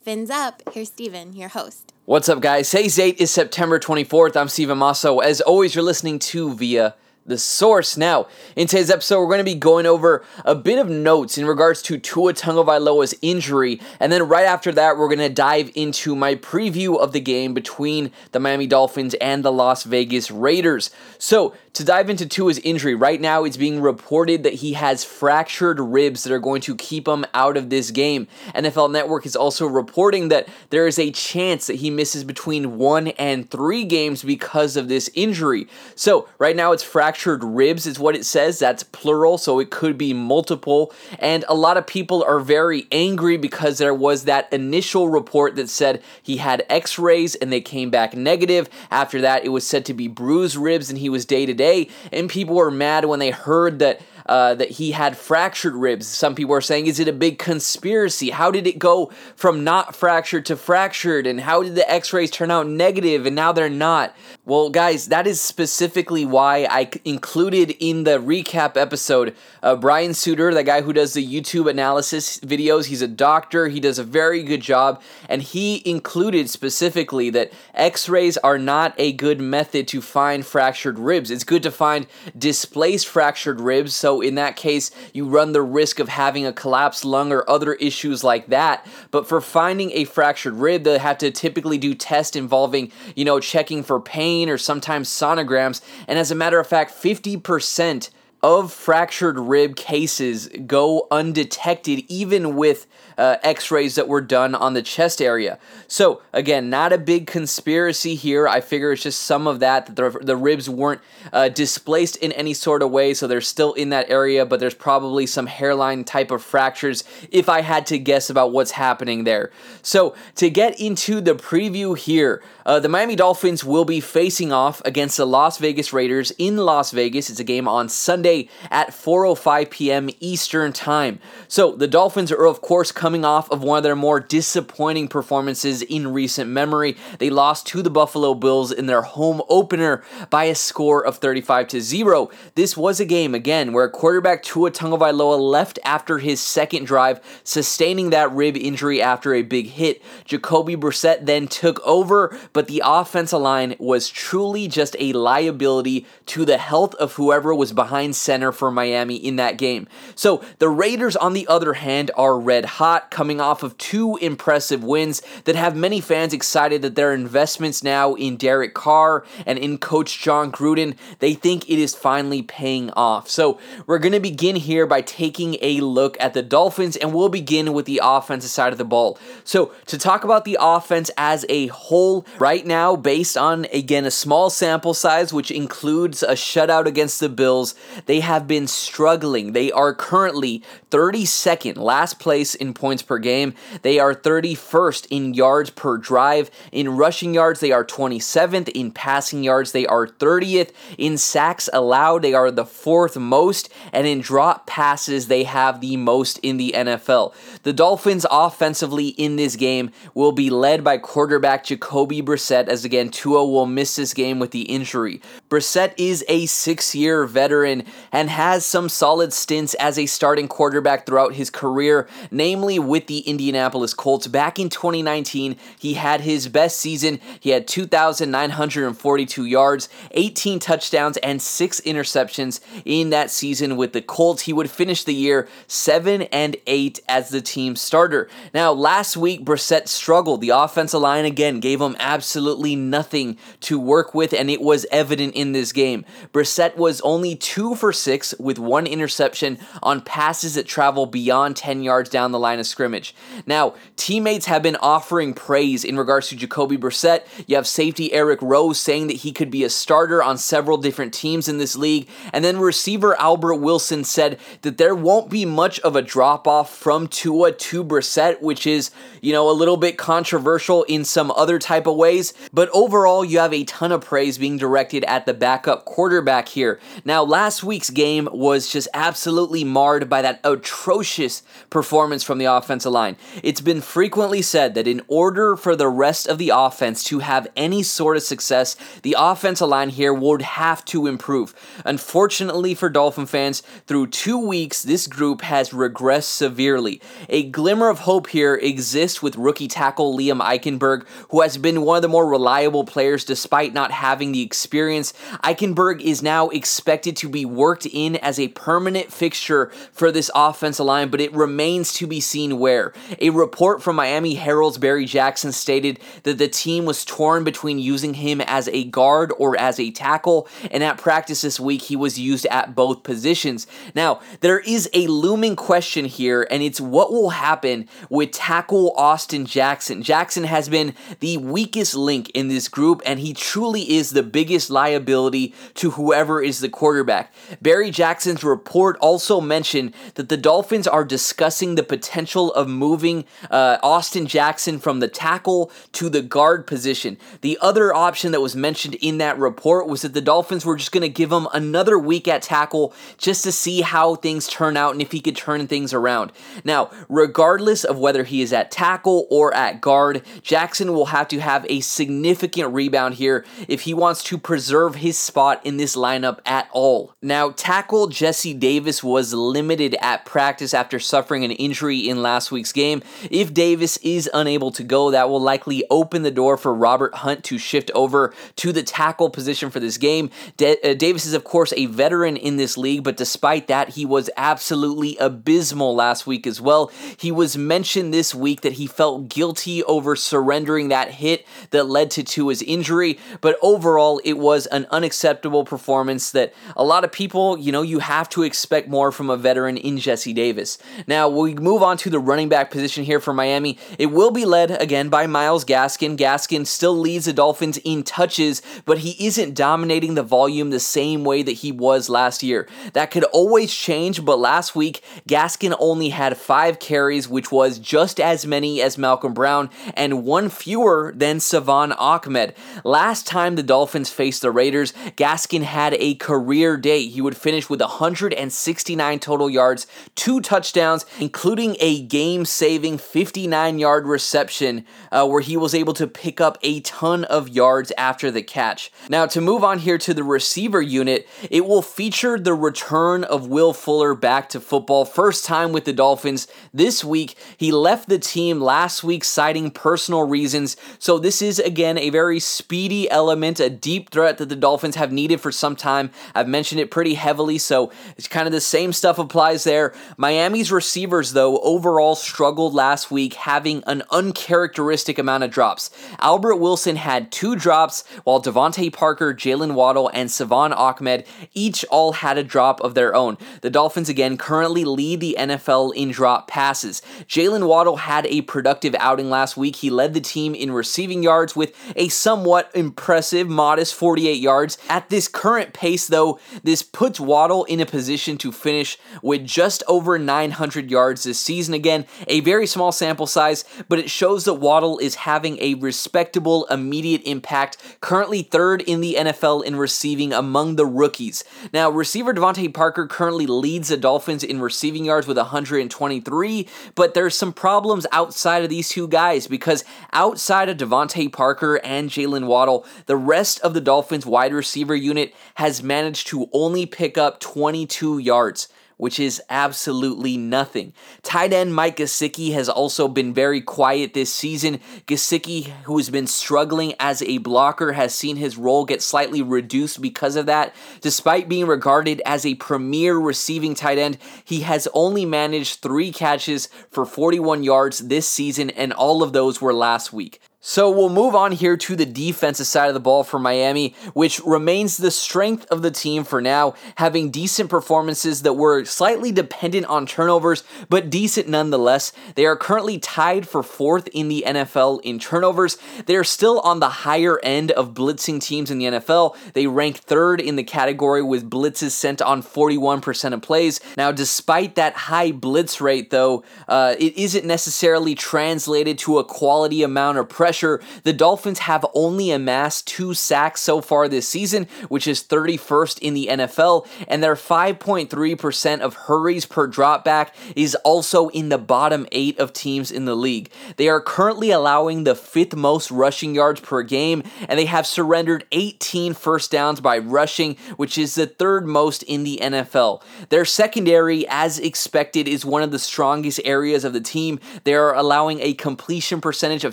Fins 0.01 0.31
up, 0.31 0.63
here's 0.73 0.91
Steven, 0.91 1.33
your 1.33 1.49
host. 1.49 1.93
What's 2.05 2.29
up, 2.29 2.41
guys? 2.41 2.71
Today's 2.71 2.95
date 2.95 3.21
is 3.21 3.33
September 3.33 3.81
24th. 3.81 4.37
I'm 4.37 4.47
Steven 4.47 4.79
Masso. 4.79 5.19
As 5.19 5.41
always, 5.41 5.75
you're 5.75 5.83
listening 5.83 6.21
to 6.21 6.55
Via 6.55 6.95
the 7.27 7.39
source. 7.39 7.97
Now, 7.97 8.29
in 8.55 8.67
today's 8.67 8.91
episode, 8.91 9.21
we're 9.21 9.29
going 9.29 9.39
to 9.39 9.45
be 9.45 9.55
going 9.55 9.87
over 9.87 10.25
a 10.45 10.55
bit 10.55 10.79
of 10.79 10.89
notes 10.89 11.39
in 11.39 11.47
regards 11.47 11.83
to 11.83 11.99
Tua 11.99 12.35
Tagovailoa's 12.35 13.15
injury, 13.23 13.81
and 13.99 14.13
then 14.13 14.23
right 14.29 14.45
after 14.45 14.73
that, 14.73 14.97
we're 14.97 15.09
going 15.09 15.19
to 15.19 15.29
dive 15.29 15.71
into 15.75 16.15
my 16.15 16.35
preview 16.35 16.99
of 16.99 17.13
the 17.13 17.21
game 17.21 17.55
between 17.55 18.13
the 18.33 18.41
Miami 18.41 18.67
Dolphins 18.67 19.15
and 19.15 19.45
the 19.45 19.53
Las 19.53 19.85
Vegas 19.85 20.31
Raiders. 20.31 20.91
So, 21.19 21.55
to 21.75 21.83
dive 21.83 22.09
into 22.09 22.25
Tua's 22.25 22.61
injury, 22.61 22.95
right 22.95 23.21
now 23.21 23.43
it's 23.43 23.57
being 23.57 23.83
reported 23.83 24.45
that 24.45 24.55
he 24.55 24.75
has 24.75 25.03
fractured 25.03 25.81
ribs 25.81 26.23
that 26.23 26.33
are 26.33 26.39
going 26.39 26.61
to 26.63 26.77
keep 26.77 27.09
him 27.09 27.25
out 27.35 27.57
of 27.57 27.69
this 27.69 27.91
game. 27.91 28.29
NFL 28.55 28.93
Network 28.93 29.27
is 29.27 29.35
also 29.35 29.67
reporting 29.67 30.29
that 30.29 30.49
there 30.71 30.87
is 30.87 31.01
a 31.01 31.11
chance 31.11 31.67
that 31.67 31.77
he 31.77 31.91
misses 31.91 32.23
between 32.23 32.79
one 32.79 33.09
and 33.09 33.51
three 33.51 33.85
games 33.85 34.23
because 34.23 34.77
of 34.77 34.87
this 34.87 35.11
injury. 35.15 35.67
So, 35.97 36.29
right 36.39 36.55
now 36.55 36.71
it's 36.71 36.85
fractured 36.85 37.43
ribs, 37.43 37.89
is 37.89 37.99
what 37.99 38.15
it 38.15 38.25
says. 38.25 38.61
That's 38.61 38.85
plural, 38.85 39.37
so 39.37 39.59
it 39.59 39.71
could 39.71 39.99
be 39.99 40.15
multiple. 40.15 40.93
And 41.19 41.45
a 41.49 41.55
lot 41.55 41.77
of 41.77 41.89
people 41.89 42.23
are 42.23 42.39
very 42.39 42.87
angry 42.93 43.37
because 43.37 43.79
there 43.79 43.95
was 43.95 44.25
that 44.25 44.53
initial 44.53 45.09
report 45.09 45.57
that 45.57 45.69
said 45.69 46.05
he 46.23 46.37
had 46.37 46.65
x 46.71 47.01
rays 47.01 47.35
and 47.35 47.53
they 47.53 47.61
came 47.61 47.91
back 47.91 48.15
negative. 48.15 48.69
After 48.93 49.21
that, 49.23 49.45
it 49.45 49.49
was 49.49 49.67
said 49.67 49.85
to 49.87 49.95
be 49.95 50.07
bruised 50.07 50.55
ribs 50.55 50.89
and 50.89 51.01
he 51.01 51.09
was 51.09 51.25
day 51.25 51.47
to 51.47 51.53
day. 51.53 51.64
And 52.13 52.29
people 52.29 52.57
were 52.57 52.71
mad 52.71 53.05
when 53.07 53.19
they 53.19 53.31
heard 53.31 53.79
that 53.81 54.01
uh, 54.27 54.55
that 54.55 54.71
he 54.71 54.93
had 54.93 55.17
fractured 55.17 55.75
ribs. 55.75 56.07
Some 56.07 56.35
people 56.35 56.55
are 56.55 56.61
saying, 56.61 56.87
is 56.87 57.01
it 57.01 57.09
a 57.09 57.13
big 57.13 57.39
conspiracy? 57.39 58.31
How 58.31 58.51
did 58.51 58.67
it 58.67 58.79
go 58.79 59.13
from 59.37 59.65
not 59.65 59.95
fractured 59.95 60.47
to 60.47 60.57
fractured? 60.57 61.27
And 61.27 61.41
how 61.41 61.63
did 61.63 61.75
the 61.75 61.91
x 61.91 62.13
rays 62.13 62.31
turn 62.31 62.51
out 62.51 62.67
negative 62.67 63.27
and 63.27 63.37
now 63.37 63.53
they're 63.53 63.69
not? 63.69 64.15
Well, 64.47 64.71
guys, 64.71 65.09
that 65.09 65.27
is 65.27 65.41
specifically 65.41 66.25
why 66.27 66.67
I 66.71 66.91
included 67.05 67.75
in 67.81 68.05
the 68.05 68.19
recap 68.19 68.77
episode 68.77 69.35
uh, 69.63 69.77
Brian 69.77 70.13
Sutterer, 70.13 70.53
the 70.53 70.63
guy 70.63 70.83
who 70.83 70.93
does 70.93 71.15
the 71.15 71.27
YouTube 71.27 71.69
analysis 71.69 72.39
videos. 72.41 72.87
He's 72.87 73.01
a 73.01 73.09
doctor, 73.09 73.69
he 73.69 73.81
does 73.81 73.99
a 73.99 74.05
very 74.05 74.43
good 74.43 74.61
job, 74.61 75.01
and 75.29 75.43
he 75.43 75.83
included 75.89 76.51
specifically 76.51 77.31
that 77.31 77.53
x 77.75 78.09
rays 78.09 78.37
are 78.39 78.59
not 78.59 78.95
a 78.99 79.13
good 79.13 79.41
method 79.41 79.89
to 79.89 80.03
find 80.03 80.45
fractured 80.45 80.99
ribs. 80.99 81.31
It's 81.31 81.45
good 81.45 81.63
to 81.63 81.71
find 81.71 82.07
displaced 82.37 83.09
fractured 83.09 83.61
ribs. 83.61 83.95
So, 83.95 84.14
in 84.21 84.35
that 84.37 84.57
case, 84.57 84.91
you 85.13 85.27
run 85.27 85.53
the 85.53 85.63
risk 85.63 85.99
of 85.99 86.09
having 86.09 86.47
a 86.47 86.53
collapsed 86.53 87.05
lung 87.05 87.33
or 87.33 87.49
other 87.49 87.75
issues 87.75 88.25
like 88.25 88.49
that. 88.49 88.87
But 89.11 89.27
for 89.27 89.41
finding 89.41 89.91
a 89.93 90.05
fractured 90.05 90.55
rib, 90.55 90.85
they 90.85 90.99
have 90.99 91.19
to 91.19 91.31
typically 91.31 91.79
do 91.79 91.95
tests 91.95 92.37
involving, 92.37 92.93
you 93.15 93.25
know, 93.25 93.41
checking 93.41 93.83
for 93.83 94.01
pain 94.01 94.49
or 94.49 94.59
sometimes 94.59 95.09
sonograms. 95.09 95.81
And 96.09 96.19
as 96.19 96.31
a 96.31 96.35
matter 96.35 96.59
of 96.59 96.67
fact, 96.67 96.93
50% 96.93 98.11
of 98.45 98.71
fractured 98.71 99.39
rib 99.39 99.75
cases 99.75 100.51
go 100.67 101.07
undetected 101.11 102.05
even 102.09 102.55
with 102.55 102.87
uh, 103.17 103.37
x 103.43 103.71
rays 103.71 103.95
that 103.95 104.07
were 104.07 104.21
done 104.21 104.55
on 104.55 104.75
the 104.75 104.83
chest 104.83 105.23
area. 105.23 105.59
So, 105.89 106.21
again, 106.31 106.69
not 106.69 106.93
a 106.93 106.99
big 106.99 107.27
conspiracy 107.27 108.15
here. 108.15 108.47
I 108.47 108.61
figure 108.61 108.93
it's 108.93 109.03
just 109.03 109.23
some 109.23 109.47
of 109.47 109.61
that, 109.61 109.87
that 109.87 109.97
the, 109.97 110.11
the 110.21 110.37
ribs 110.37 110.69
weren't 110.69 111.01
uh, 111.33 111.49
displaced 111.49 112.17
in 112.17 112.33
any 112.33 112.53
sort 112.53 112.83
of 112.83 112.91
way, 112.91 113.15
so 113.15 113.27
they're 113.27 113.41
still 113.41 113.73
in 113.73 113.89
that 113.91 114.11
area, 114.11 114.45
but 114.45 114.61
there's 114.61 114.75
probably 114.75 115.25
some 115.25 115.47
hairline 115.47 116.05
type 116.05 116.31
of 116.31 116.43
fractures 116.43 117.03
if 117.31 117.49
I 117.49 117.63
had 117.63 117.87
to 117.87 117.99
guess 117.99 118.29
about 118.29 118.53
what's 118.53 118.73
happening 118.73 119.25
there. 119.25 119.53
So, 119.81 120.15
to 120.35 120.51
get 120.51 120.79
into 120.79 121.23
the 121.23 121.35
preview 121.35 121.97
here, 121.97 122.43
uh, 122.67 122.79
the 122.81 122.91
Miami 122.91 123.17
Dolphins 123.17 123.65
will 123.65 123.87
be 123.87 124.01
facing 124.01 124.53
off 124.53 124.83
against 124.85 125.17
the 125.17 125.27
Las 125.27 125.57
Vegas 125.57 125.95
Raiders 125.95 126.31
in 126.33 126.59
Las 126.59 126.91
Vegas. 126.91 127.31
It's 127.31 127.41
a 127.41 127.45
game 127.45 127.67
on 127.67 127.89
Sunday 127.89 128.34
at 128.71 128.89
4:05 128.91 129.71
p.m. 129.71 130.11
Eastern 130.21 130.73
Time. 130.73 131.19
So 131.49 131.75
the 131.75 131.89
Dolphins 131.89 132.33
are, 132.33 132.47
of 132.47 132.61
course, 132.61 132.93
coming 132.93 133.25
off 133.25 133.51
of 133.51 133.63
one 133.63 133.79
of 133.79 133.85
their 133.85 133.97
more 133.97 134.21
disappointing 134.21 135.09
performances 135.09 135.83
in 135.83 136.13
recent 136.13 136.51
memory. 136.51 136.97
They 137.19 137.31
lost 137.31 137.67
to 137.69 137.83
the 137.83 137.91
Buffalo 137.91 138.35
Bills 138.35 138.73
in 138.73 138.87
their 138.87 139.03
home 139.03 139.43
opener 139.49 140.03
by 140.31 140.45
a 140.45 140.55
score 140.55 141.05
of 141.05 141.19
35 141.19 141.69
to 141.69 141.81
0. 141.81 142.31
This 142.55 142.77
was 142.77 143.01
a 143.01 143.05
game, 143.05 143.35
again, 143.35 143.73
where 143.73 143.89
quarterback 143.89 144.43
Tua 144.43 144.71
Tagovailoa 144.71 145.39
left 145.39 145.79
after 145.85 146.19
his 146.19 146.41
second 146.41 146.87
drive, 146.87 147.21
sustaining 147.45 148.11
that 148.11 148.33
rib 148.33 148.57
injury 148.57 149.01
after 149.01 149.35
a 149.35 149.43
big 149.43 149.69
hit. 149.69 150.03
Jacoby 150.25 150.77
Brissett 150.77 151.27
then 151.27 151.49
took 151.49 151.81
over, 151.87 152.37
but 152.53 152.69
the 152.69 152.83
offensive 152.85 153.41
line 153.41 153.77
was 153.79 154.09
truly 154.09 154.69
just 154.69 154.97
a 154.99 155.13
liability 155.13 156.07
to 156.27 156.45
the 156.45 156.59
health 156.59 156.95
of 156.97 157.15
whoever 157.15 157.55
was 157.55 157.73
behind 157.73 158.17
center 158.25 158.51
for 158.51 158.71
Miami 158.71 159.17
in 159.17 159.37
that 159.37 159.59
game. 159.59 159.87
So 160.15 160.43
the 160.59 160.69
Raiders, 160.69 161.15
on 161.17 161.35
the 161.35 161.47
other 161.47 161.75
hand, 161.75 162.11
are 162.17 162.39
red 162.39 162.65
hot 162.65 163.11
coming 163.11 163.41
off 163.41 163.63
of 163.63 163.77
two 163.79 164.17
impressive 164.17 164.83
wins 164.83 165.23
that 165.45 165.55
have 165.55 165.77
many 165.77 166.01
fans 166.01 166.33
excited 166.33 166.83
that 166.83 166.95
their 166.95 167.13
investments 167.13 167.85
now 167.85 168.15
in 168.15 168.37
Derek 168.37 168.75
Carr 168.75 169.25
and 169.47 169.59
in 169.59 169.79
coach 169.79 170.21
Jon 170.21 170.51
Gruden, 170.51 170.97
they 171.19 171.35
think 171.35 171.69
it 171.69 171.79
is 171.79 171.95
finally 171.95 172.43
paying 172.43 172.91
off. 172.93 173.29
So 173.29 173.59
we're 173.87 173.99
going 173.99 174.13
to 174.13 174.21
begin 174.21 174.57
here 174.57 174.87
by 174.87 175.03
taking 175.03 175.57
a 175.61 175.81
look 175.81 176.17
at 176.19 176.35
the 176.35 176.43
Dolphins 176.43 176.97
and 176.97 177.13
we'll 177.15 177.29
begin 177.29 177.73
with 177.73 177.87
the 177.87 178.01
offensive 178.03 178.51
side 178.51 178.73
of 178.73 178.79
the 178.79 178.85
ball. 178.85 179.19
So 179.45 179.73
to 179.87 179.99
talk 179.99 180.25
about 180.25 180.45
the 180.45 180.57
offense 180.61 181.11
as 181.17 181.45
a 181.49 181.67
whole 181.69 182.27
right 182.39 182.65
now 182.67 182.97
based 182.97 183.37
on 183.37 183.67
again 183.73 184.05
a 184.05 184.11
small 184.11 184.51
sample 184.51 184.95
size 184.95 185.33
which 185.33 185.51
includes 185.51 186.23
a 186.23 186.33
shutout 186.33 186.87
against 186.87 187.21
the 187.21 187.29
Bills, 187.29 187.75
they 188.07 188.21
have 188.21 188.47
been 188.47 188.67
struggling. 188.67 189.53
They 189.53 189.71
are 189.73 189.95
currently 189.95 190.63
32nd, 190.91 191.77
last 191.77 192.19
place 192.19 192.55
in 192.55 192.75
points 192.75 193.03
per 193.03 193.19
game. 193.19 193.55
They 193.83 193.99
are 193.99 194.15
31st 194.15 195.07
in 195.11 195.35
yards 195.35 195.71
per 195.71 195.97
drive. 195.97 196.51
In 196.73 196.97
rushing 196.97 197.35
yards, 197.35 197.61
they 197.61 197.73
are 197.73 197.85
27th. 197.85 198.69
In 198.69 198.91
passing 198.91 199.43
yards, 199.43 199.73
they 199.73 199.87
are 199.87 200.07
30th. 200.07 200.73
In 200.99 201.19
sacks 201.19 201.69
allowed, 201.73 202.23
they 202.23 202.35
are 202.35 202.51
the 202.51 202.65
fourth 202.65 203.17
most. 203.17 203.73
And 203.93 204.07
in 204.07 204.21
drop 204.21 204.67
passes, 204.67 205.29
they 205.29 205.45
have 205.45 205.81
the 205.81 205.97
most 205.97 206.39
in 206.39 206.57
the 206.57 206.73
NFL. 206.77 207.35
The 207.63 207.73
Dolphins 207.73 208.27
offensively 208.31 209.09
in 209.09 209.37
this 209.37 209.57
game 209.57 209.91
will 210.15 210.33
be 210.33 210.51
led 210.51 210.85
by 210.85 210.99
quarterback 210.99 211.65
Jacoby 211.65 212.23
Brissett, 212.23 212.69
as 212.69 212.85
again, 212.85 213.09
Tua 213.09 213.45
will 213.45 213.67
miss 213.67 213.97
this 213.97 214.15
game 214.15 214.39
with 214.39 214.51
the 214.51 214.63
injury. 214.63 215.21
Brissett 215.49 215.95
is 215.97 216.25
a 216.29 216.47
six 216.47 216.95
year 216.95 217.27
veteran 217.27 217.85
and 218.13 218.31
has 218.31 218.65
some 218.65 218.89
solid 218.89 219.33
stints 219.33 219.75
as 219.75 219.99
a 219.99 220.07
starting 220.07 220.49
quarterback 220.49 221.07
throughout 221.07 221.35
his 221.35 221.51
career, 221.51 222.09
namely 222.31 222.79
with 222.79 223.07
the 223.07 223.19
Indianapolis 223.21 223.95
Colts. 223.95 224.27
Back 224.27 224.59
in 224.59 224.69
2019, 224.69 225.57
he 225.79 225.95
had 225.95 226.21
his 226.23 226.49
best 226.49 226.79
season. 226.79 227.21
He 227.41 227.51
had 227.51 227.67
2,942 227.67 229.45
yards, 229.45 229.89
18 230.13 230.59
touchdowns, 230.59 231.17
and 231.19 231.41
6 231.43 231.81
interceptions 231.83 232.61
in 232.85 233.11
that 233.11 233.31
season 233.31 233.77
with 233.77 233.93
the 233.93 234.03
Colts. 234.03 234.43
He 234.43 234.53
would 234.53 234.71
finish 234.71 235.05
the 235.05 235.15
year 235.15 235.49
7 235.67 236.23
and 236.23 236.57
8 236.67 237.01
as 237.09 237.29
the 237.31 237.41
team 237.41 237.77
starter. 237.77 238.29
Now, 238.53 238.73
last 238.73 239.17
week, 239.17 239.45
Brissett 239.45 239.89
struggled. 239.89 240.41
The 240.41 240.51
offensive 240.51 241.01
line 241.01 241.25
again 241.25 241.61
gave 241.61 241.81
him 241.81 241.97
absolutely 241.99 242.77
nothing 242.77 243.37
to 243.61 243.79
work 243.79 244.15
with, 244.15 244.33
and 244.33 244.51
it 244.51 244.61
was 244.61 244.87
evident 244.91 245.35
in 245.35 245.53
this 245.53 245.73
game. 245.73 246.05
Brissett 246.33 246.77
was 246.77 247.01
only 247.01 247.37
2 247.37 247.75
for 247.85 247.93
6 247.93 248.35
with 248.39 248.59
one 248.59 248.87
interception 248.87 249.59
on 249.83 250.01
passes 250.01 250.55
that 250.55 250.67
travel 250.67 251.05
beyond 251.05 251.55
10 251.55 251.83
yards 251.83 252.09
down 252.09 252.33
the 252.33 252.39
line 252.39 252.59
of 252.59 252.65
scrimmage. 252.65 253.15
Now, 253.45 253.75
teammates 253.97 254.47
have 254.47 254.63
been 254.63 254.77
offering 254.77 255.35
praise 255.35 255.85
in 255.85 255.99
regards 255.99 256.29
to 256.29 256.37
Jacoby 256.37 256.79
Brissett. 256.79 257.25
You 257.47 257.57
have 257.57 257.67
safety 257.67 258.11
Eric 258.15 258.41
Rowe 258.41 258.73
saying 258.73 259.09
that 259.09 259.19
he 259.19 259.33
could 259.33 259.51
be 259.51 259.65
a 259.65 259.69
starter 259.69 260.23
on 260.23 260.39
several 260.39 260.79
different 260.79 261.13
teams 261.13 261.47
in 261.47 261.59
this 261.59 261.77
league. 261.77 262.09
And 262.33 262.43
then 262.43 262.59
receiver 262.59 263.21
Albert 263.21 263.57
Wilson 263.57 264.03
said 264.03 264.39
that 264.63 264.79
there 264.79 264.95
won't 264.95 265.29
be 265.29 265.45
much 265.45 265.79
of 265.81 265.95
a 265.95 266.01
drop 266.01 266.49
off 266.49 266.75
from 266.75 267.07
Tua 267.07 267.53
to 267.53 267.85
Brissett, 267.85 268.41
which 268.41 268.67
is, 268.67 268.93
you 269.21 269.35
know, 269.35 269.51
a 269.51 269.53
little 269.53 269.77
bit 269.77 269.99
controversial 269.99 270.85
in 270.85 271.05
some 271.05 271.31
other 271.33 271.59
type 271.59 271.87
of 271.87 271.97
ways. 271.97 272.33
But 272.51 272.71
overall, 272.73 273.27
you 273.27 273.41
have 273.41 273.53
a 273.53 273.65
ton 273.65 273.93
of 273.93 274.01
praise 274.01 274.39
being 274.39 274.57
directed 274.57 275.05
at 275.05 275.27
the 275.27 275.35
backup 275.35 275.85
quarterback 275.85 276.49
here. 276.49 276.81
Now, 277.05 277.23
last 277.25 277.63
week, 277.63 277.74
week's 277.75 277.91
game 277.91 278.29
was 278.31 278.71
just 278.71 278.87
absolutely 278.95 279.65
marred 279.65 280.09
by 280.09 280.23
that 280.23 280.39
atrocious 280.45 281.43
performance 281.71 282.23
from 282.23 282.39
the 282.39 282.45
offensive 282.45 282.93
line. 282.93 283.17
It's 283.43 283.61
been 283.61 283.81
frequently 283.81 284.43
said 284.43 284.75
that 284.75 284.87
in 284.87 285.03
order 285.09 285.57
for 285.57 285.75
the 285.75 285.89
rest 285.89 286.29
of 286.29 286.39
the 286.39 286.53
offense 286.55 287.03
to 287.05 287.19
have 287.19 287.49
any 287.57 287.83
sort 287.83 288.17
of 288.17 288.23
success, 288.23 288.77
the 289.03 289.17
offensive 289.19 289.69
line 289.69 289.89
here 289.89 290.15
would 290.15 290.43
have 290.43 290.85
to 290.85 291.09
improve. 291.09 291.53
Unfortunately 291.85 292.77
for 292.77 292.89
Dolphin 292.89 293.27
fans, 293.27 293.65
through 293.89 294.07
two 294.07 294.39
weeks, 294.39 294.85
this 294.85 295.09
group 295.09 295.41
has 295.41 295.71
regressed 295.71 296.31
severely. 296.31 297.03
A 297.29 297.43
glimmer 297.43 297.89
of 297.89 297.99
hope 298.01 298.29
here 298.29 298.55
exists 298.55 299.21
with 299.21 299.35
rookie 299.35 299.67
tackle 299.67 300.17
Liam 300.17 300.41
Eichenberg, 300.41 301.09
who 301.31 301.41
has 301.41 301.59
been 301.59 301.83
one 301.83 301.97
of 301.97 302.03
the 302.03 302.09
more 302.09 302.29
reliable 302.29 302.85
players 302.85 303.25
despite 303.25 303.75
not 303.75 303.91
having 303.91 304.31
the 304.31 304.43
experience. 304.43 305.13
Eichenberg 305.43 306.01
is 306.01 306.23
now 306.23 306.51
expected 306.51 307.17
to 307.17 307.29
be 307.29 307.45
worked 307.65 307.87
in 307.87 308.17
as 308.17 308.39
a 308.39 308.49
permanent 308.49 309.11
fixture 309.11 309.73
for 309.91 310.13
this 310.13 310.31
offensive 310.35 310.85
line, 310.85 311.09
but 311.09 311.19
it 311.19 311.33
remains 311.33 311.95
to 311.95 312.07
be 312.07 312.21
seen 312.21 312.59
where. 312.59 312.93
A 313.21 313.31
report 313.31 313.83
from 313.83 313.97
Miami 313.97 314.35
Herald's 314.35 314.77
Barry 314.77 315.07
Jackson 315.07 315.51
stated 315.51 315.99
that 316.25 316.37
the 316.37 316.47
team 316.47 316.85
was 316.85 317.07
torn 317.07 317.43
between 317.43 317.79
using 317.79 318.13
him 318.13 318.43
as 318.43 318.69
a 318.69 318.85
guard 318.85 319.33
or 319.39 319.59
as 319.59 319.81
a 319.81 319.91
tackle, 319.91 320.47
and 320.71 320.85
at 320.85 320.99
practice 320.99 321.41
this 321.41 321.59
week, 321.59 321.81
he 321.81 321.97
was 321.97 322.19
used 322.19 322.45
at 322.51 322.75
both 322.75 323.03
positions. 323.03 323.67
Now, 323.95 324.21
there 324.41 324.59
is 324.59 324.91
a 324.93 325.07
looming 325.07 325.57
question 325.57 326.05
here, 326.05 326.47
and 326.51 326.63
it's 326.63 326.83
what 326.83 327.13
will 327.13 327.31
happen 327.31 327.89
with 328.11 328.33
tackle 328.33 328.93
Austin 328.95 329.47
Jackson. 329.47 330.03
Jackson 330.03 330.45
has 330.45 330.69
been 330.69 330.93
the 331.21 331.39
weakest 331.39 331.95
link 331.95 332.29
in 332.35 332.49
this 332.49 332.69
group, 332.69 333.01
and 333.07 333.21
he 333.21 333.33
truly 333.33 333.91
is 333.95 334.11
the 334.11 334.23
biggest 334.23 334.69
liability 334.69 335.55
to 335.77 335.93
whoever 335.93 336.43
is 336.43 336.61
the 336.61 336.69
quarterback. 336.69 337.33
Barry 337.61 337.91
Jackson's 337.91 338.45
report 338.45 338.97
also 339.01 339.41
mentioned 339.41 339.95
that 340.15 340.29
the 340.29 340.37
Dolphins 340.37 340.87
are 340.87 341.05
discussing 341.05 341.75
the 341.75 341.83
potential 341.83 342.53
of 342.55 342.69
moving 342.69 343.25
uh, 343.51 343.79
Austin 343.83 344.27
Jackson 344.27 344.79
from 344.79 345.01
the 345.01 345.09
tackle 345.09 345.71
to 345.93 346.09
the 346.09 346.23
guard 346.23 346.67
position. 346.67 347.17
The 347.41 347.59
other 347.61 347.95
option 347.95 348.33
that 348.33 348.41
was 348.41 348.57
mentioned 348.57 348.95
in 348.97 349.19
that 349.19 349.39
report 349.39 349.89
was 349.89 350.03
that 350.03 350.15
the 350.15 350.21
Dolphins 350.21 350.65
were 350.65 350.77
just 350.77 350.93
going 350.93 351.03
to 351.03 351.09
give 351.09 351.33
him 351.33 351.47
another 351.53 351.99
week 351.99 352.29
at 352.29 352.43
tackle 352.43 352.95
just 353.19 353.45
to 353.45 353.53
see 353.53 353.81
how 353.81 354.15
things 354.15 354.49
turn 354.49 354.77
out 354.77 354.93
and 354.93 355.03
if 355.03 355.13
he 355.13 355.21
could 355.21 355.37
turn 355.37 355.67
things 355.67 355.93
around. 355.93 356.33
Now, 356.65 356.91
regardless 357.09 357.85
of 357.85 357.99
whether 357.99 358.25
he 358.25 358.43
is 358.43 358.53
at 358.53 358.71
tackle 358.71 359.27
or 359.31 359.55
at 359.55 359.81
guard, 359.81 360.23
Jackson 360.43 360.93
will 360.93 361.07
have 361.07 361.29
to 361.29 361.41
have 361.41 361.67
a 361.69 361.81
significant 361.81 362.73
rebound 362.73 363.15
here 363.15 363.45
if 363.69 363.83
he 363.83 363.95
wants 363.95 364.23
to 364.25 364.39
preserve 364.39 364.97
his 364.97 365.19
spot 365.19 365.65
in 365.65 365.77
this 365.77 365.97
lineup 365.97 366.41
at 366.45 366.69
all. 366.73 367.15
Now, 367.23 367.44
tackle 367.53 368.09
Jesse 368.09 368.55
Davis 368.55 369.03
was 369.03 369.35
limited 369.35 369.97
at 370.01 370.25
practice 370.25 370.75
after 370.75 370.99
suffering 370.99 371.45
an 371.45 371.51
injury 371.53 372.09
in 372.09 372.23
last 372.23 372.53
week's 372.53 372.73
game. 372.73 373.03
If 373.31 373.53
Davis 373.53 373.97
is 373.99 374.31
unable 374.33 374.71
to 374.73 374.85
go, 374.85 375.11
that 375.11 375.29
will 375.29 375.41
likely 375.41 375.85
open 375.91 376.23
the 376.23 376.31
door 376.31 376.57
for 376.57 376.75
Robert 376.75 377.15
Hunt 377.15 377.45
to 377.45 377.59
shift 377.59 377.91
over 377.95 378.35
to 378.57 378.73
the 378.73 378.83
tackle 378.83 379.31
position 379.31 379.71
for 379.71 379.81
this 379.81 379.99
game. 379.99 380.31
uh, 380.61 380.95
Davis 380.95 381.27
is, 381.27 381.35
of 381.35 381.45
course, 381.45 381.73
a 381.77 381.87
veteran 381.87 382.37
in 382.37 382.57
this 382.57 382.77
league, 382.77 383.05
but 383.05 383.17
despite 383.17 383.67
that, 383.69 383.91
he 383.91 384.05
was 384.05 384.31
absolutely 384.37 385.17
abysmal 385.19 385.95
last 385.95 386.27
week 386.27 386.47
as 386.47 386.61
well. 386.61 386.91
He 387.17 387.33
was 387.33 387.57
mentioned 387.57 388.13
this 388.13 388.35
week 388.35 388.61
that 388.63 388.75
he 388.75 388.87
felt 388.87 389.29
guilty 389.29 389.83
over 389.85 390.17
surrendering 390.17 390.89
that 390.89 391.11
hit 391.13 391.47
that 391.71 391.85
led 391.85 392.11
to, 392.13 392.49
his 392.49 392.63
injury, 392.63 393.19
but 393.41 393.57
overall, 393.63 394.21
it 394.25 394.35
was 394.35 394.67
an 394.67 394.87
unacceptable 394.91 395.65
performance 395.65 396.31
that 396.33 396.53
a 396.77 396.85
lot 396.85 397.05
of 397.05 397.13
people, 397.13 397.34
you 397.35 397.73
know, 397.73 397.83
you 397.83 397.99
have 397.99 398.29
to 398.31 398.45
expect 398.45 398.89
more 398.89 399.11
from 399.11 399.29
a 399.29 399.37
veteran 399.37 399.77
in 399.77 399.99
Jesse 399.99 400.33
Davis. 400.33 400.79
Now, 401.09 401.29
we 401.29 401.55
move 401.55 401.83
on 401.83 401.97
to 401.99 402.11
the 402.11 402.21
running 402.21 402.49
back 402.49 402.71
position 402.71 403.03
here 403.05 403.19
for 403.19 403.35
Miami. 403.35 403.77
It 403.99 404.07
will 404.07 404.31
be 404.31 404.45
led 404.45 404.71
again 404.81 405.09
by 405.09 405.27
Myles 405.27 405.65
Gaskin. 405.65 406.17
Gaskin 406.17 406.65
still 406.65 406.97
leads 406.97 407.25
the 407.25 407.33
Dolphins 407.33 407.79
in 407.79 408.05
touches, 408.05 408.63
but 408.85 408.99
he 408.99 409.27
isn't 409.27 409.55
dominating 409.55 410.15
the 410.15 410.23
volume 410.23 410.71
the 410.71 410.79
same 410.79 411.25
way 411.25 411.43
that 411.43 411.53
he 411.53 411.73
was 411.73 412.09
last 412.09 412.43
year. 412.45 412.69
That 412.93 413.11
could 413.11 413.25
always 413.25 413.75
change, 413.75 414.25
but 414.25 414.39
last 414.39 414.77
week, 414.77 415.03
Gaskin 415.29 415.75
only 415.81 416.11
had 416.11 416.37
five 416.37 416.79
carries, 416.79 417.29
which 417.29 417.51
was 417.51 417.79
just 417.81 418.21
as 418.21 418.47
many 418.47 418.81
as 418.81 418.97
Malcolm 418.97 419.35
Brown 419.35 419.71
and 419.95 420.25
one 420.25 420.49
fewer 420.49 421.13
than 421.17 421.41
Salvon 421.41 421.93
Ahmed. 421.93 422.55
Last 422.85 423.27
time 423.27 423.57
the 423.57 423.63
Dolphins 423.65 424.11
faced 424.11 424.43
the 424.43 424.53
Raiders, 424.53 424.93
Gaskin 425.17 425.63
had 425.63 425.95
a 425.95 426.15
career 426.15 426.77
day. 426.77 427.01
He 427.15 427.21
would 427.21 427.37
finish 427.37 427.71
with 427.71 427.81
169 427.81 429.21
total 429.21 429.49
yards, 429.49 429.87
two 430.17 430.41
touchdowns, 430.41 431.07
including 431.21 431.77
a 431.79 432.03
game 432.03 432.45
saving 432.45 432.99
59 432.99 433.79
yard 433.79 434.09
reception 434.09 434.85
uh, 435.13 435.25
where 435.25 435.41
he 435.41 435.57
was 435.57 435.77
able 435.77 435.93
to 435.95 436.09
pick 436.09 436.41
up 436.41 436.59
a 436.63 436.81
ton 436.81 437.23
of 437.25 437.49
yards 437.49 437.93
after 437.97 438.33
the 438.33 438.43
catch. 438.43 438.91
Now, 439.09 439.27
to 439.27 439.41
move 439.41 439.63
on 439.63 439.79
here 439.79 439.97
to 439.97 440.13
the 440.13 440.25
receiver 440.25 440.83
unit, 440.83 441.29
it 441.53 441.67
will 441.67 441.83
feature 441.83 442.37
the 442.37 442.53
return 442.53 443.23
of 443.23 443.47
Will 443.47 443.73
Fuller 443.73 444.15
back 444.15 444.49
to 444.49 444.61
football. 444.61 445.05
First 445.05 445.45
time 445.45 445.71
with 445.71 445.85
the 445.85 445.93
Dolphins 445.93 446.49
this 446.73 447.05
week. 447.05 447.37
He 447.57 447.71
left 447.71 448.09
the 448.09 448.19
team 448.19 448.61
last 448.61 449.05
week 449.05 449.23
citing 449.23 449.71
personal 449.71 450.25
reasons. 450.25 450.77
So, 450.99 451.21
this 451.21 451.41
is 451.41 451.61
again 451.61 451.97
a 451.97 452.11
very 452.11 452.41
speedy 452.41 453.09
element, 453.09 453.61
a 453.61 453.71
deep 453.71 454.11
threat 454.11 454.39
that 454.39 454.49
the 454.49 454.57
Dolphins 454.57 454.97
have 454.97 455.13
needed 455.13 455.41
for 455.41 455.53
some 455.53 455.77
time. 455.77 456.11
I've 456.35 456.49
mentioned 456.49 456.81
it 456.81 456.91
pretty 456.91 457.04
heavily, 457.13 457.59
so 457.59 457.93
it's 458.17 458.27
kind 458.27 458.47
of 458.47 458.53
the 458.53 458.63
same 458.63 458.95
stuff 458.95 459.19
applies 459.19 459.65
there. 459.65 459.93
Miami's 460.17 460.73
receivers, 460.73 461.35
though, 461.35 461.59
overall 461.59 462.15
struggled 462.15 462.73
last 462.73 463.11
week, 463.11 463.35
having 463.35 463.85
an 463.87 464.03
uncharacteristic 464.11 465.19
amount 465.19 465.45
of 465.45 465.51
drops. 465.51 465.91
Albert 466.21 466.57
Wilson 466.57 466.97
had 466.97 467.31
two 467.31 467.55
drops, 467.55 468.05
while 468.25 468.41
DeVante 468.41 468.91
Parker, 468.91 469.35
Jaylen 469.35 469.75
Waddle, 469.75 470.11
and 470.15 470.31
Salvon 470.31 470.73
Ahmed 470.73 471.27
each 471.53 471.85
all 471.91 472.13
had 472.13 472.39
a 472.39 472.43
drop 472.43 472.81
of 472.81 472.95
their 472.95 473.15
own. 473.15 473.37
The 473.61 473.71
Dolphins, 473.71 474.09
again, 474.09 474.39
currently 474.39 474.85
lead 474.85 475.21
the 475.21 475.37
NFL 475.39 475.95
in 475.95 476.11
drop 476.11 476.49
passes. 476.49 477.03
Jaylen 477.29 477.67
Waddle 477.67 477.97
had 477.97 478.27
a 478.27 478.43
productive 478.43 478.95
outing 479.01 479.29
last 479.29 479.57
week. 479.57 479.77
He 479.77 479.91
led 479.91 480.15
the 480.15 480.21
team 480.21 480.55
in 480.55 480.71
receiving 480.71 481.23
yards 481.23 481.57
with 481.57 481.75
a 481.97 482.09
somewhat 482.09 482.71
impressive, 482.75 483.49
modest 483.49 483.95
48 483.95 484.41
yards. 484.41 484.79
At 484.89 485.09
this 485.11 485.27
current 485.27 485.73
pace, 485.73 486.07
though, 486.07 486.39
this 486.63 486.83
puts 486.95 487.21
Waddle 487.21 487.65
in 487.65 487.81
a 487.81 487.87
position 487.87 488.39
to 488.39 488.53
finish 488.53 488.97
with 489.21 489.45
just 489.45 489.83
over 489.87 490.19
900 490.19 490.91
yards 490.91 491.25
this 491.25 491.39
season. 491.39 491.75
Again, 491.75 492.07
a 492.29 492.41
very 492.41 492.67
small 492.67 492.93
sample 492.93 493.27
size, 493.27 493.65
but 493.89 493.99
it 493.99 494.09
shows 494.09 494.45
that 494.45 494.55
Waddle 494.55 494.99
is 494.99 495.17
having 495.17 495.59
a 495.61 495.75
respectable 495.75 496.65
immediate 496.67 497.23
impact, 497.25 497.77
currently 498.01 498.43
third 498.43 498.81
in 498.81 499.01
the 499.01 499.17
NFL 499.19 499.65
in 499.65 499.77
receiving 499.77 500.33
among 500.33 500.77
the 500.77 500.87
rookies. 500.87 501.45
Now, 501.73 501.91
receiver 501.91 502.33
DeVante 502.33 502.73
Parker 502.73 503.07
currently 503.07 503.47
leads 503.47 503.89
the 503.89 503.97
Dolphins 503.97 504.45
in 504.45 504.61
receiving 504.61 505.05
yards 505.05 505.27
with 505.27 505.37
123, 505.37 506.69
but 506.95 507.15
there's 507.15 507.37
some 507.37 507.53
problems 507.53 508.07
outside 508.13 508.63
of 508.63 508.71
these 508.71 508.89
two 508.89 509.09
guys 509.09 509.49
because 509.49 509.85
outside 510.13 510.69
of 510.69 510.77
DeVante 510.77 511.33
Parker 511.33 511.81
and 511.83 512.09
Jaylen 512.09 512.47
Waddle, 512.47 512.87
the 513.07 513.17
rest 513.17 513.61
of 513.61 513.75
the 513.75 513.81
Dolphins 513.81 514.25
wide 514.25 514.55
receiver 514.55 514.95
unit 514.95 515.35
has 515.57 515.83
managed 515.83 516.29
to 516.29 516.49
only 516.53 516.84
pick 516.87 517.19
up 517.19 517.41
22 517.41 518.19
yards 518.19 518.69
which 518.97 519.19
is 519.19 519.43
absolutely 519.51 520.37
nothing. 520.37 520.93
Tight 521.23 521.53
end 521.53 521.75
Mike 521.75 521.97
Gesicki 521.97 522.53
has 522.53 522.69
also 522.69 523.09
been 523.09 523.35
very 523.35 523.61
quiet 523.61 524.15
this 524.15 524.33
season. 524.33 524.81
Gesicki, 525.07 525.67
who 525.85 525.97
has 525.97 526.11
been 526.11 526.27
struggling 526.27 526.95
as 527.01 527.23
a 527.23 527.39
blocker, 527.39 527.93
has 527.93 528.15
seen 528.15 528.37
his 528.37 528.57
role 528.57 528.85
get 528.85 529.03
slightly 529.03 529.43
reduced 529.43 530.01
because 530.01 530.37
of 530.37 530.47
that. 530.47 530.75
Despite 531.01 531.49
being 531.49 531.67
regarded 531.67 532.23
as 532.25 532.47
a 532.47 532.55
premier 532.55 533.17
receiving 533.17 533.75
tight 533.75 533.99
end, 533.99 534.19
he 534.45 534.61
has 534.61 534.89
only 534.95 535.25
managed 535.25 535.81
three 535.81 536.13
catches 536.13 536.69
for 536.91 537.05
41 537.05 537.65
yards 537.65 537.99
this 537.99 538.29
season, 538.29 538.71
and 538.71 538.93
all 538.93 539.23
of 539.23 539.33
those 539.33 539.61
were 539.61 539.75
last 539.75 540.13
week. 540.13 540.41
So 540.67 540.91
we'll 540.91 541.11
move 541.11 541.35
on 541.35 541.53
here 541.53 541.77
to 541.77 541.95
the 541.95 542.07
defensive 542.07 542.67
side 542.67 542.89
of 542.89 542.95
the 542.95 542.99
ball 542.99 543.23
for 543.23 543.39
Miami, 543.39 543.95
which 544.15 544.41
remains 544.47 544.97
the 544.97 545.11
strength 545.11 545.67
of 545.71 545.83
the 545.83 545.91
team 545.91 546.25
for 546.25 546.41
now, 546.41 546.73
having 546.95 547.31
decent 547.31 547.69
performances 547.69 548.41
that 548.43 548.55
were 548.55 548.87
slightly 548.87 549.31
dependent 549.31 549.85
on 549.85 550.07
turnovers, 550.07 550.65
but 550.89 551.11
decent 551.11 551.49
nonetheless. 551.49 552.13
They 552.35 552.47
are 552.47 552.57
currently 552.57 552.99
tied 552.99 553.47
for 553.47 553.63
fourth 553.63 554.09
in 554.15 554.29
the 554.29 554.43
NFL 554.47 555.03
in 555.03 555.19
turnovers. 555.19 555.77
They 556.07 556.17
are 556.17 556.25
still 556.25 556.61
on 556.61 556.81
the 556.81 556.89
higher 556.89 557.39
end 557.43 557.71
of 557.73 557.93
blitzing 557.93 558.41
teams 558.41 558.71
in 558.71 558.79
the 558.79 558.87
NFL. 558.87 559.37
They 559.53 559.67
rank 559.67 559.99
third 559.99 560.41
in 560.41 560.57
the 560.57 560.65
category 560.65 561.23
with 561.23 561.51
blitzes 561.51 561.91
sent 561.91 562.23
on 562.23 562.43
41% 562.43 563.35
of 563.35 563.43
plays. 563.43 563.81
Now, 563.99 564.13
despite 564.13 564.77
that 564.77 564.95
high 564.95 565.31
blitz 565.31 565.83
rate, 565.83 566.09
though, 566.09 566.43
uh, 566.69 566.95
it 566.99 567.19
isn't 567.19 567.45
necessarily 567.45 568.15
translated 568.15 568.97
to 569.01 569.19
a 569.19 569.25
quality 569.25 569.83
amount 569.83 570.17
of 570.17 570.31
pressure 570.31 570.54
pressure, 570.55 570.81
the 571.03 571.13
Dolphins 571.13 571.61
have 571.61 571.85
only 571.95 572.31
amassed 572.31 572.87
two 572.87 573.13
sacks 573.13 573.61
so 573.61 573.81
far 573.81 574.07
this 574.07 574.29
season, 574.29 574.69
which 574.89 575.09
is 575.09 575.25
31st 575.25 575.99
in 575.99 576.15
the 576.15 576.29
NFL, 576.31 576.87
and 577.09 577.23
their 577.25 577.35
5.3% 577.35 578.81
of 578.81 578.95
hurries 578.95 579.47
per 579.47 579.69
dropback 579.69 580.31
is 580.55 580.77
also 580.85 581.29
in 581.31 581.49
the 581.49 581.59
bottom 581.59 582.07
eight 582.13 582.39
of 582.39 582.53
teams 582.53 582.93
in 582.93 583.05
the 583.05 583.17
league. 583.17 583.51
They 583.77 583.89
are 583.89 584.01
currently 584.01 584.53
allowing 584.53 585.03
the 585.03 585.17
fifth 585.17 585.57
most 585.57 585.91
rushing 585.91 586.37
yards 586.37 586.61
per 586.61 586.83
game, 586.83 587.25
and 587.49 587.59
they 587.59 587.67
have 587.67 587.87
surrendered 587.87 588.47
18 588.53 589.15
first 589.15 589.51
downs 589.51 589.81
by 589.81 589.99
rushing, 589.99 590.57
which 590.77 590.97
is 590.97 591.17
the 591.17 591.27
third 591.27 591.67
most 591.67 592.05
in 592.05 592.23
the 592.23 592.39
NFL. 592.41 593.03
Their 593.31 593.45
secondary, 593.45 594.25
as 594.29 594.61
expected, 594.61 595.27
is 595.27 595.45
one 595.45 595.65
of 595.65 595.73
the 595.73 595.81
strongest 595.81 596.41
areas 596.45 596.85
of 596.85 596.93
the 596.93 597.01
team. 597.01 597.41
They 597.65 597.75
are 597.75 597.95
allowing 597.95 598.41
a 598.41 598.55
completion 598.55 599.21
percentage 599.21 599.65
of 599.65 599.73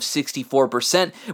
64%, 0.00 0.71